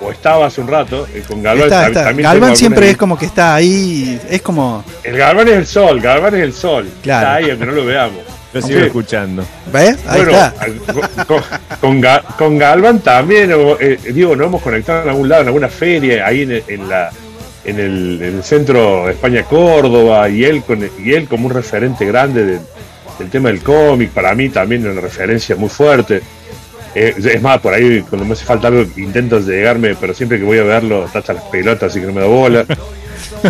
[0.00, 1.64] o estaba hace un rato, eh, con Galván.
[1.64, 4.18] Está, también Galván siempre es como que está ahí.
[4.30, 4.82] Es como.
[5.04, 6.88] El Galván es el sol, Galván es el sol.
[7.02, 7.26] Claro.
[7.26, 8.22] Está ahí, aunque no lo veamos.
[8.52, 8.68] Lo Sí.
[8.68, 9.44] sigo escuchando.
[9.72, 9.96] ¿Ves?
[10.06, 10.66] Ahí bueno, está.
[10.92, 11.42] con, con-
[11.80, 15.48] con Ga- con Galván también, o, eh, digo, nos hemos conectado en algún lado, en
[15.48, 17.10] alguna feria, ahí en, el- en la
[17.64, 22.04] en el, en el centro España Córdoba, y él con y él como un referente
[22.04, 22.60] grande del,
[23.20, 26.20] del tema del cómic, para mí también una referencia muy fuerte.
[26.94, 30.44] Eh, es más, por ahí cuando me hace falta algo intento llegarme, pero siempre que
[30.44, 32.66] voy a verlo tacha las pelotas, así que no me da bola.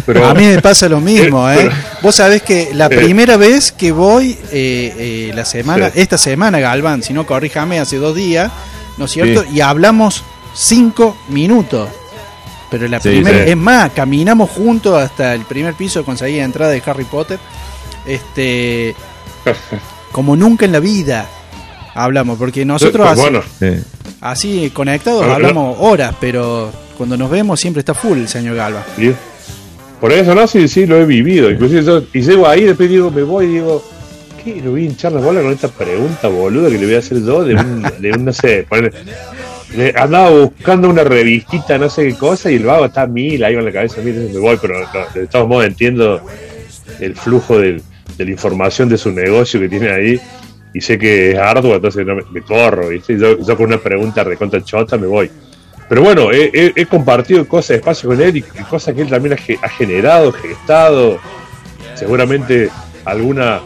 [0.06, 1.56] Pero A mí me pasa lo mismo, Eh, ¿eh?
[1.62, 2.90] pero- Vos sabés que la Eh.
[2.96, 4.94] primera vez que voy, eh,
[5.30, 6.00] eh, la semana, Sí.
[6.00, 8.50] esta semana, Galván, si no corríjame, hace dos días,
[8.98, 9.42] ¿no es cierto?
[9.42, 9.48] Sí.
[9.56, 10.22] Y hablamos
[10.54, 11.88] cinco minutos.
[12.70, 16.72] Pero la Sí, primera, es más, caminamos juntos hasta el primer piso, conseguí la entrada
[16.72, 17.38] de Harry Potter.
[18.06, 18.94] Este,
[20.12, 21.26] como nunca en la vida
[21.94, 23.84] hablamos, porque nosotros Pues así, bueno, Sí.
[24.20, 25.32] así conectados no.
[25.34, 28.84] hablamos horas, pero cuando nos vemos siempre está full el señor Galván.
[30.02, 31.48] Por eso no, sí, sí, lo he vivido.
[31.48, 33.84] Inclusive yo, y llego ahí, después digo, me voy y digo,
[34.42, 34.60] ¿qué?
[34.60, 37.22] Lo voy a hinchar la bola con esta pregunta boluda que le voy a hacer
[37.24, 38.92] yo de un, de un no sé, poner-
[39.94, 43.54] andaba buscando una revistita, no sé qué cosa, y el vago está a mil, ahí
[43.54, 44.74] en la cabeza, mil, me voy, pero
[45.14, 46.20] de todos modos entiendo
[46.98, 47.80] el flujo del-
[48.18, 50.20] de la información de su negocio que tiene ahí.
[50.74, 53.16] Y sé que es arduo, entonces no me, me corro, ¿viste?
[53.16, 55.30] Yo, yo con una pregunta recontra chota me voy.
[55.92, 59.58] Pero bueno, he, compartido cosas espacio con él y, cosas que él también ha, ge-
[59.60, 61.18] ha generado, gestado.
[61.96, 62.70] Seguramente
[63.04, 63.60] alguna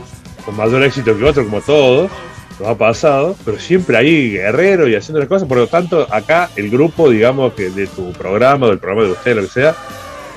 [0.45, 2.11] con mayor éxito que otro, como todo,
[2.59, 5.47] nos ha pasado, pero siempre ahí guerrero y haciendo las cosas.
[5.47, 9.37] Por lo tanto, acá el grupo, digamos, que de tu programa, del programa de usted,
[9.37, 9.77] lo que sea,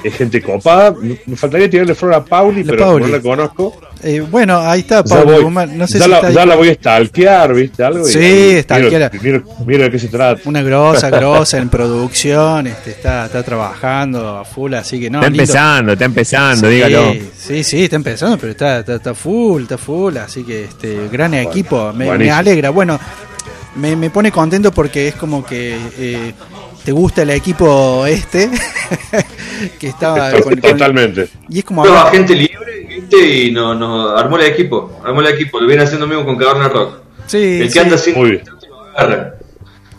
[0.03, 0.93] es gente copada.
[1.25, 3.05] Me faltaría tirarle flor a Pauli, La pero Pauli.
[3.05, 3.79] no la conozco.
[4.01, 5.43] Eh, bueno, ahí está, Ya, Pablo voy.
[5.43, 5.77] Guzmán.
[5.77, 7.83] No sé ya si la, ya la voy a stalkear, ¿viste?
[7.83, 8.63] Algo y- Sí.
[8.69, 10.41] Miro, miro, miro de qué se trata.
[10.45, 15.19] Una grosa, grosa en producción, este, está, está trabajando a full, así que no.
[15.19, 15.43] está lindo.
[15.43, 17.13] empezando, está empezando, Sí, dígalo.
[17.37, 21.33] Sí, sí, está empezando, pero está, está, está full, está full, así que este gran
[21.33, 22.69] equipo, me, alegra.
[22.69, 22.97] Bueno,
[23.75, 26.33] me, me pone contento porque es como que eh,
[26.89, 28.49] te gusta el equipo este,
[29.79, 31.29] que estaba con- con- Totalmente.
[31.47, 33.43] y es como gente libre, ¿viste?
[33.43, 34.99] Y nos no, armó el equipo.
[35.05, 35.59] Armó el equipo.
[35.59, 36.95] Lo viene haciendo mismo con Caverna Rock.
[37.27, 37.77] sí, el que sí.
[37.79, 38.15] anda sin.
[38.15, 38.43] Muy bien.
[38.97, 39.35] agarra.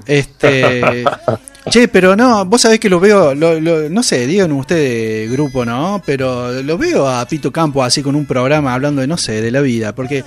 [0.05, 1.05] Este.
[1.71, 5.65] che, pero no, vos sabés que lo veo, lo- lo- no sé, digan ustedes grupo,
[5.65, 6.03] ¿no?
[6.05, 9.53] Pero lo veo a Pito Campo así con un programa hablando de, no sé, de
[9.53, 10.25] la vida, porque,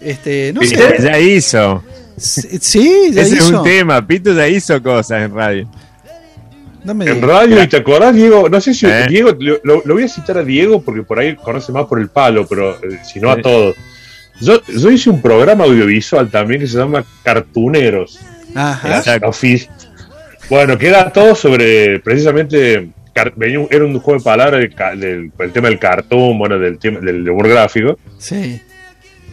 [0.00, 0.76] este, no sé.
[1.00, 1.84] Ya hizo.
[2.16, 4.04] Sí, ya Ese es un tema.
[4.04, 5.68] Pito ya hizo cosas en radio.
[6.84, 8.48] No me En radio, ¿y te acordás, Diego?
[8.48, 9.06] No sé si Eh.
[9.08, 12.46] Diego, lo, voy a citar a Diego porque por ahí conoce más por el palo,
[12.46, 13.76] pero eh, si no a todos.
[14.40, 18.18] Yo, yo hice un programa audiovisual también que se llama Cartuneros.
[18.54, 18.98] Ajá.
[20.48, 22.88] Bueno, que era todo sobre precisamente.
[23.12, 24.60] car- venía un- era un juego de palabras
[24.98, 27.98] del, tema del cartoon, bueno, del, tema, del humor gráfico.
[28.18, 28.60] Sí.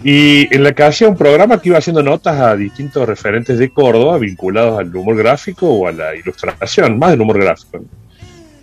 [0.04, 3.70] Y en la que hacía un programa que iba haciendo notas a distintos referentes de
[3.70, 7.84] Córdoba vinculados al humor gráfico o a la ilustración, más del humor gráfico.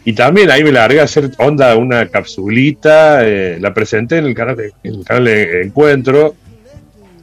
[0.04, 4.34] Y también ahí me largué a hacer onda una capsulita, eh, la presenté en el
[4.34, 6.34] canal de, el canal de Encuentro,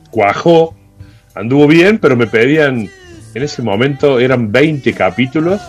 [0.09, 0.75] cuajó,
[1.35, 2.89] anduvo bien, pero me pedían,
[3.33, 5.61] en ese momento eran 20 capítulos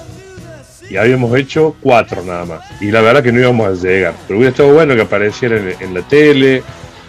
[0.88, 2.82] y habíamos hecho 4 nada más.
[2.82, 5.94] Y la verdad que no íbamos a llegar, pero hubiera estado bueno que apareciera en
[5.94, 6.62] la tele.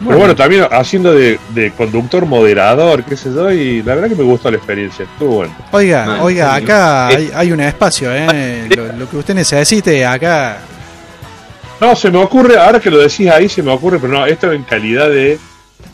[0.06, 4.16] Pero bueno, también haciendo de, de conductor moderador, qué sé yo, y la verdad que
[4.16, 5.56] me gustó la experiencia, estuvo bueno.
[5.72, 6.64] Oiga, Man, oiga, sí.
[6.64, 8.68] acá hay, hay un espacio, ¿eh?
[8.76, 10.58] Lo, lo que usted necesite, acá.
[11.80, 14.52] No, se me ocurre, ahora que lo decís ahí, se me ocurre, pero no, esto
[14.52, 15.38] en calidad de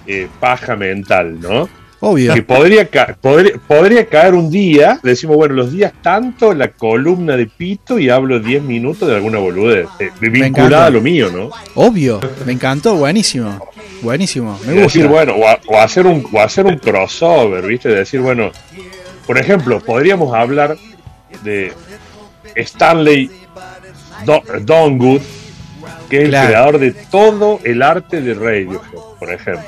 [0.07, 1.69] eh, paja mental, ¿no?
[2.01, 2.33] Obvio.
[2.33, 7.35] Que podría, ca- podría, podría caer un día, decimos, bueno, los días tanto, la columna
[7.35, 11.49] de pito y hablo 10 minutos de alguna boludez, eh, vinculada a lo mío, ¿no?
[11.75, 12.21] Obvio.
[12.45, 13.59] Me encantó, buenísimo.
[14.01, 14.57] Buenísimo.
[14.65, 14.81] Me gusta.
[14.83, 17.89] decir, bueno, o, a- o hacer un, o hacer un crossover, ¿viste?
[17.89, 18.51] De decir, bueno,
[19.27, 20.77] por ejemplo, podríamos hablar
[21.43, 21.73] de
[22.55, 23.29] Stanley
[24.25, 25.21] Do- Dongood,
[26.09, 26.43] que es Claro.
[26.45, 28.79] el creador de todo el arte de Radiohead,
[29.19, 29.63] por ejemplo.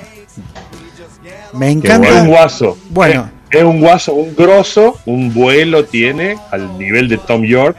[1.54, 2.26] Me Es un encanta.
[2.26, 2.78] guaso.
[2.89, 3.30] Bueno.
[3.49, 7.76] Es, es un guaso, un grosso, un vuelo tiene al nivel de Tom York.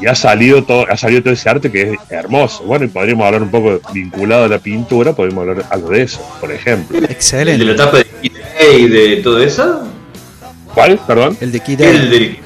[0.00, 2.64] Y ha salido todo, ha salido todo ese arte que es hermoso.
[2.64, 6.20] Bueno, y podríamos hablar un poco vinculado a la pintura, podríamos hablar algo de eso,
[6.40, 6.96] por ejemplo.
[6.98, 7.70] ¿El de la Excelente.
[7.70, 9.82] etapa de Kid A y de todo eso?
[10.74, 10.98] ¿Cuál?
[11.06, 11.38] Perdón.
[11.40, 12.00] El de Kid El A.
[12.10, 12.38] del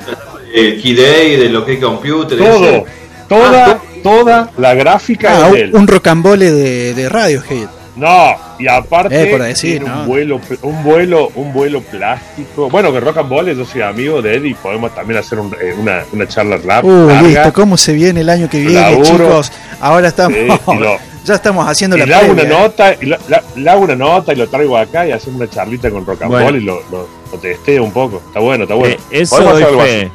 [0.54, 2.38] el Kid A y de lo que es computer.
[2.38, 2.84] Todo,
[3.28, 5.70] toda, Ah, toda la gráfica Ah, de un, él.
[5.74, 7.66] un rocambole de, de Radiohead.
[7.96, 10.00] No, y aparte Eh, por decir, tiene ¿no?
[10.02, 12.68] un vuelo, un vuelo, un vuelo plástico.
[12.70, 15.54] Bueno, que Rock and Roll, yo soy amigo de él y podemos también hacer un-
[15.60, 16.84] eh, una, una charla rap.
[16.84, 17.22] Uh, larga.
[17.28, 17.52] listo.
[17.52, 19.04] ¿Cómo se viene el año que viene, Laburo.
[19.06, 19.52] chicos?
[19.80, 20.36] Ahora estamos.
[20.38, 22.60] Sí, y lo- ya estamos haciendo y la le hago una previa, ¿eh?
[22.62, 25.50] nota, y la- la- le hago una nota y lo traigo acá y hacemos una
[25.50, 26.46] charlita con Rock and Bueno.
[26.50, 28.22] Roll y lo, lo, lo testeo un poco.
[28.26, 28.94] Está bueno, está bueno.
[28.94, 30.10] Eh, eso doy fe.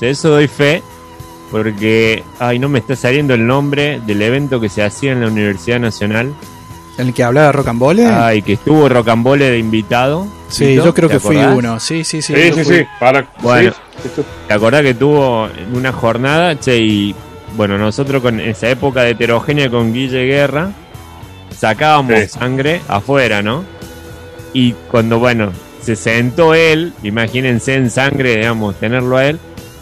[0.00, 0.82] De Eso doy fe.
[1.50, 5.26] Porque, ay, no me está saliendo el nombre del evento que se hacía en la
[5.26, 6.32] Universidad Nacional.
[6.98, 8.06] ¿En el que hablaba Rocambole?
[8.06, 10.26] Ay, que estuvo Rocambole de invitado.
[10.48, 11.80] sí, yo creo ¿te que fui uno.
[11.80, 12.34] Sí, sí, sí.
[12.34, 12.76] Sí, sí, fui.
[12.78, 12.84] sí.
[13.00, 13.72] Para, Bueno.
[14.02, 16.58] sí, ¿Te acordás que tuvo una jornada?
[16.60, 17.14] Che, y
[17.56, 20.70] bueno, nosotros con esa época de heterogénea con Guille Guerra,
[21.56, 22.28] sacábamos Sí.
[22.28, 23.64] sangre afuera, ¿no?
[24.52, 29.38] Y cuando, bueno, se sentó él, imagínense en sangre, digamos, tenerlo a él,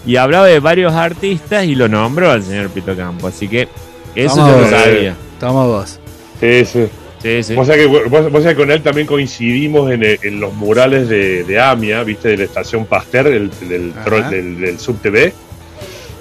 [0.07, 3.27] y hablaba de varios artistas y lo nombró al señor Pito Campo.
[3.27, 3.69] Así que
[4.15, 5.17] eso yo lo sabía.
[5.41, 5.99] Toma vos.
[6.41, 6.89] sí, sí.
[7.23, 7.55] Sí, sí.
[7.55, 10.53] Vos sabés que, vos- vos sabés que con él también coincidimos en, el- en los
[10.55, 12.29] murales de, de AMIA, ¿viste?
[12.29, 13.93] De la estación Pasteur, el, del,
[14.31, 15.33] del, del SubTV.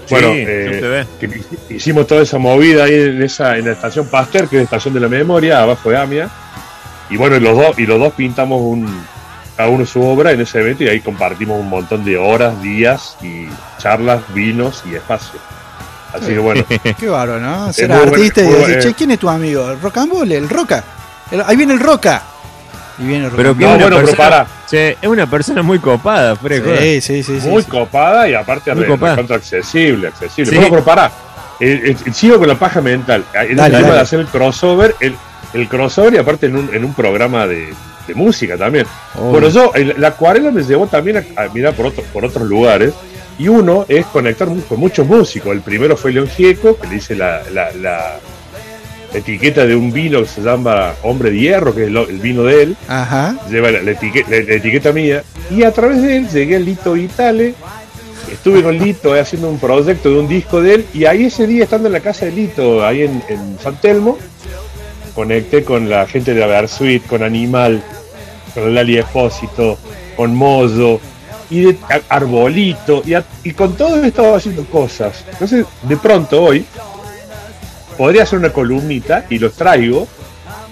[0.09, 4.49] Bueno, Sí, eh, que hicimos toda esa movida ahí en, esa, en la estación Pasteur,
[4.49, 6.29] que es la estación de la memoria, abajo de AMIA.
[7.11, 8.87] Y bueno, y los dos, y los dos pintamos un,
[9.55, 13.17] cada uno su obra en ese evento y ahí compartimos un montón de horas, días
[13.21, 13.45] y
[13.79, 15.39] charlas, vinos y espacio.
[16.13, 16.65] Así que bueno,
[16.99, 17.71] Qué bárbaro, ¿no?
[17.73, 19.69] Ser bueno, artista y decir, che, ¿quién es tu amigo?
[19.71, 20.35] ¿El Rocambole?
[20.37, 20.83] ¿El Roca?
[21.31, 22.23] El- ahí viene el Roca.
[22.97, 24.47] Y viene el Pero que No, es una bueno, pero persona, para.
[24.69, 26.77] che, es una persona muy copada, joda.
[26.81, 27.39] Sí, sí, sí.
[27.39, 27.69] sí, muy sí.
[27.69, 29.21] copada y aparte Muy re- copada.
[29.35, 30.51] accesible, accesible.
[30.51, 30.55] Sí.
[30.57, 31.11] Bueno, pero pará,
[31.61, 33.23] Eh, eh, sigo con la paja mental.
[33.33, 33.93] El Dale, tema dale.
[33.95, 35.15] de hacer el crossover, el,
[35.53, 37.73] el crossover y aparte en un, en un programa de,
[38.07, 38.85] de música también.
[39.15, 42.47] Bueno, yo, el- la acuarela me llevó también a, a mirar por, otro- por otros
[42.47, 42.93] lugares.
[43.39, 45.51] Y uno es conectar con muchos músicos.
[45.53, 48.19] El primero fue León Gieco, que le hice la, la- la
[49.13, 52.61] etiqueta de un vino que se llama Hombre de Hierro, que es el vino de
[52.61, 53.35] él Ajá.
[53.49, 57.55] lleva la etiqueta mía y a través de él llegué a Lito Vitale
[58.31, 61.47] estuve con Lito eh, haciendo un proyecto de un disco de él y ahí ese
[61.47, 64.15] día estando en la casa de Lito ahí en, en San Telmo
[65.15, 67.81] conecté con la gente de la Versuit con Animal
[68.53, 69.79] con Lali Espósito
[70.15, 71.01] con Mozo
[71.49, 71.77] y de
[72.09, 76.65] Arbolito y, a- y con todo he estado haciendo cosas entonces de pronto hoy
[77.97, 80.07] podría hacer una columnita y los traigo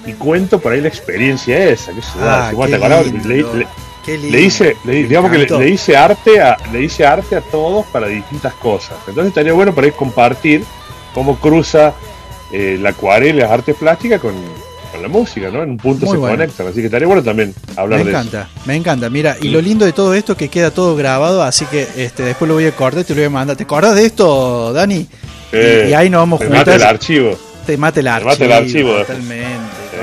[0.06, 2.00] y cuento por ahí la experiencia esa que.
[2.22, 3.28] Ah, qué acordás, lindo.
[3.28, 3.68] le- le-
[4.06, 4.32] Qué lindo.
[4.38, 8.08] le hice, le- digamos que le, hice arte a, le hice arte a todos para
[8.08, 8.96] distintas cosas.
[9.06, 10.64] Entonces estaría bueno para ir compartir
[11.14, 11.94] cómo cruza
[12.54, 14.34] eh, la acuarela y las artes plásticas con,
[14.92, 15.64] con la música, ¿no?
[15.64, 16.36] En un punto Muy se bueno.
[16.38, 19.10] conectan, así que estaría bueno también hablar Me de encanta, me encanta.
[19.10, 22.24] Mira, y lo lindo de todo esto es que queda todo grabado, así que este,
[22.24, 23.56] después lo voy a cortar y te lo voy a mandar.
[23.58, 25.08] ¿Te acordás de esto, Dani?
[25.52, 26.66] Eh, y, y ahí nos vamos me juntas.
[26.68, 27.38] mata el archivo.
[27.66, 28.30] te mate el Te archivo.
[28.32, 28.94] mate el archivo.
[28.98, 29.48] Totalmente,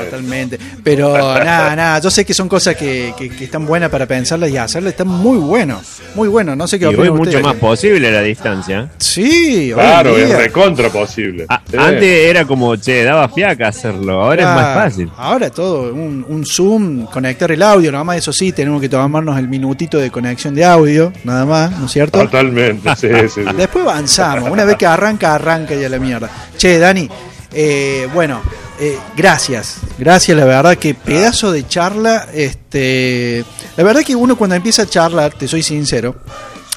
[0.04, 0.58] totalmente.
[0.82, 4.50] Pero nada, nada, yo sé que son cosas que, que- que están buenas para pensarlas
[4.50, 4.92] y hacerlas.
[4.92, 5.80] Están muy bueno,
[6.14, 6.54] muy bueno.
[6.56, 8.90] No sé qué Y hoy mucho más posible la distancia.
[8.98, 11.46] Sí, Claro, es recontra posible.
[11.48, 11.76] A- Sí.
[11.78, 15.10] Antes era como, che, daba fiaca hacerlo, ahora es más fácil.
[15.16, 19.38] Ahora todo, un, un Zoom, conectar el audio, nada más eso sí, tenemos que tomarnos
[19.38, 22.18] el minutito de conexión de audio, nada más, ¿no es cierto?
[22.20, 23.40] Totalmente, sí, sí, sí.
[23.56, 26.30] Después avanzamos, una vez que arranca, arranca ya la mierda.
[26.56, 27.08] Che, Dani,
[27.52, 28.40] eh, bueno,
[28.84, 33.42] eh, gracias, gracias, la verdad que pedazo de charla, este,
[33.76, 36.16] la verdad que uno cuando empieza a charlar, te soy sincero,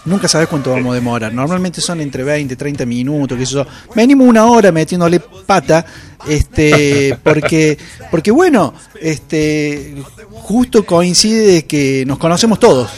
[0.05, 4.25] nunca sabes cuánto vamos a demorar, normalmente son entre 20, 30 minutos, que eso, venimos
[4.25, 5.85] una hora metiéndole pata,
[6.27, 7.77] este, porque,
[8.09, 9.95] porque bueno, este,
[10.31, 12.89] justo coincide de que nos conocemos todos,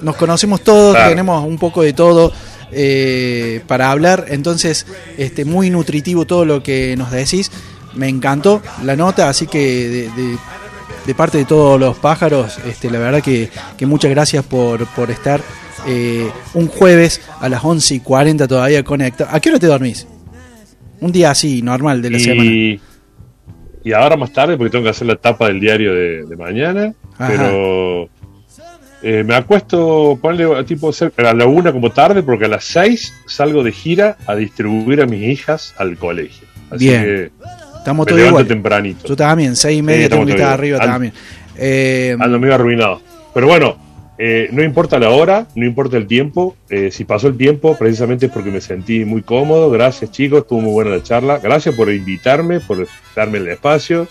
[0.00, 1.10] nos conocemos todos, Claro.
[1.10, 2.32] tenemos un poco de todo
[2.72, 4.86] eh, para hablar, entonces
[5.18, 7.50] este muy nutritivo todo lo que nos decís,
[7.96, 10.38] me encantó la nota, así que de, de-
[11.06, 15.10] de parte de todos los pájaros, este, la verdad que, que muchas gracias por, por
[15.10, 15.38] estar
[15.86, 19.28] eh, un jueves a las 11 y 40 todavía conectado.
[19.30, 20.06] ¿A qué hora te dormís?
[21.00, 22.50] Un día así, normal de la semana.
[22.50, 22.80] Y,
[23.94, 27.28] ahora más tarde, porque tengo que hacer la tapa del diario de, de mañana, Ajá.
[27.28, 28.08] pero
[29.02, 33.12] eh, me acuesto, ponle tipo cerca- a la una como tarde, porque a las seis
[33.26, 36.48] salgo de gira a distribuir a mis hijas al colegio.
[36.70, 37.02] Así Bien.
[37.04, 37.30] que
[37.84, 38.46] Estamos todos igual.
[38.46, 39.06] tempranito.
[39.06, 41.12] Yo también, seis y media Sí, tengo que estar arriba también.
[41.58, 43.02] Eh, Ando medio arruinado.
[43.34, 43.76] Pero bueno,
[44.16, 46.56] eh, no importa la hora, no importa el tiempo.
[46.70, 49.70] eh, si pasó el tiempo, precisamente es porque me sentí muy cómodo.
[49.70, 50.40] Gracias, chicos.
[50.40, 51.38] Estuvo muy buena la charla.
[51.42, 54.08] Gracias por invitarme, por darme el espacio.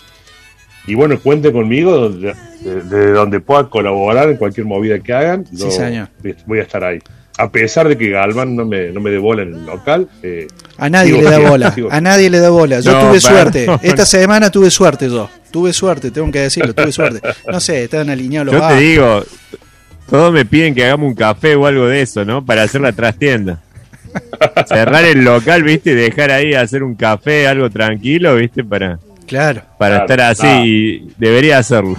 [0.86, 5.44] Y bueno, cuente conmigo donde, de, de donde pueda colaborar en cualquier movida que hagan.
[5.46, 6.10] Sí, señor.
[6.46, 7.00] Voy a estar ahí.
[7.36, 10.08] A pesar de que Galván no me, no me dé bola en el local.
[10.22, 10.46] eh,
[10.78, 11.88] A nadie le da bola, sigo.
[11.90, 12.80] a nadie le da bola.
[12.80, 13.66] Yo No, tuve suerte.
[13.82, 15.28] Esta semana tuve suerte yo.
[15.50, 17.20] Tuve suerte, tengo que decirlo, tuve suerte.
[17.50, 19.24] No sé, están alineados los Yo te digo,
[20.08, 22.44] todos me piden que hagamos un café o algo de eso, ¿no?
[22.44, 23.60] Para hacer la trastienda.
[24.68, 25.90] Cerrar el local, ¿viste?
[25.90, 28.62] Y dejar ahí hacer un café, algo tranquilo, ¿viste?
[28.64, 31.96] Para, Claro, para Claro, estar así y debería hacerlo.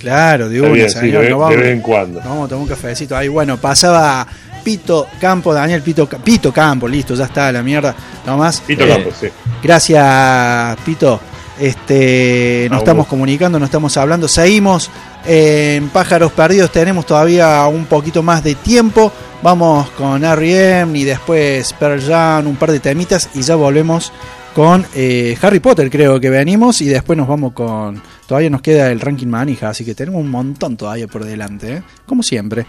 [0.00, 1.22] claro, de una, bien, sí, señor.
[1.22, 2.18] de, de vez en cuando.
[2.20, 3.28] vamos a tomar un cafecito ahí.
[3.28, 4.26] Bueno, pasaba
[4.66, 7.94] Pito Campo, Daniel Pito, Pito Campo, listo, ya está la mierda.
[8.26, 8.60] Nomás.
[8.62, 9.28] Pito Eh, Campos, sí.
[9.62, 11.20] Gracias, Pito.
[11.60, 14.26] Este, nos estamos comunicando, nos estamos hablando.
[14.26, 14.90] Seguimos
[15.24, 16.72] en Pájaros Perdidos.
[16.72, 19.12] Tenemos todavía un poquito más de tiempo.
[19.40, 20.98] Vamos con R.E.M.
[20.98, 24.12] y después Pearl Jam, un par de temitas y ya volvemos
[24.52, 26.80] con eh, Harry Potter, creo que venimos.
[26.80, 28.02] Y después nos vamos con.
[28.26, 31.82] Todavía nos queda el ranking manija, así que tenemos un montón todavía por delante, ¿eh?
[32.04, 32.66] como siempre.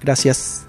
[0.00, 0.66] Gracias.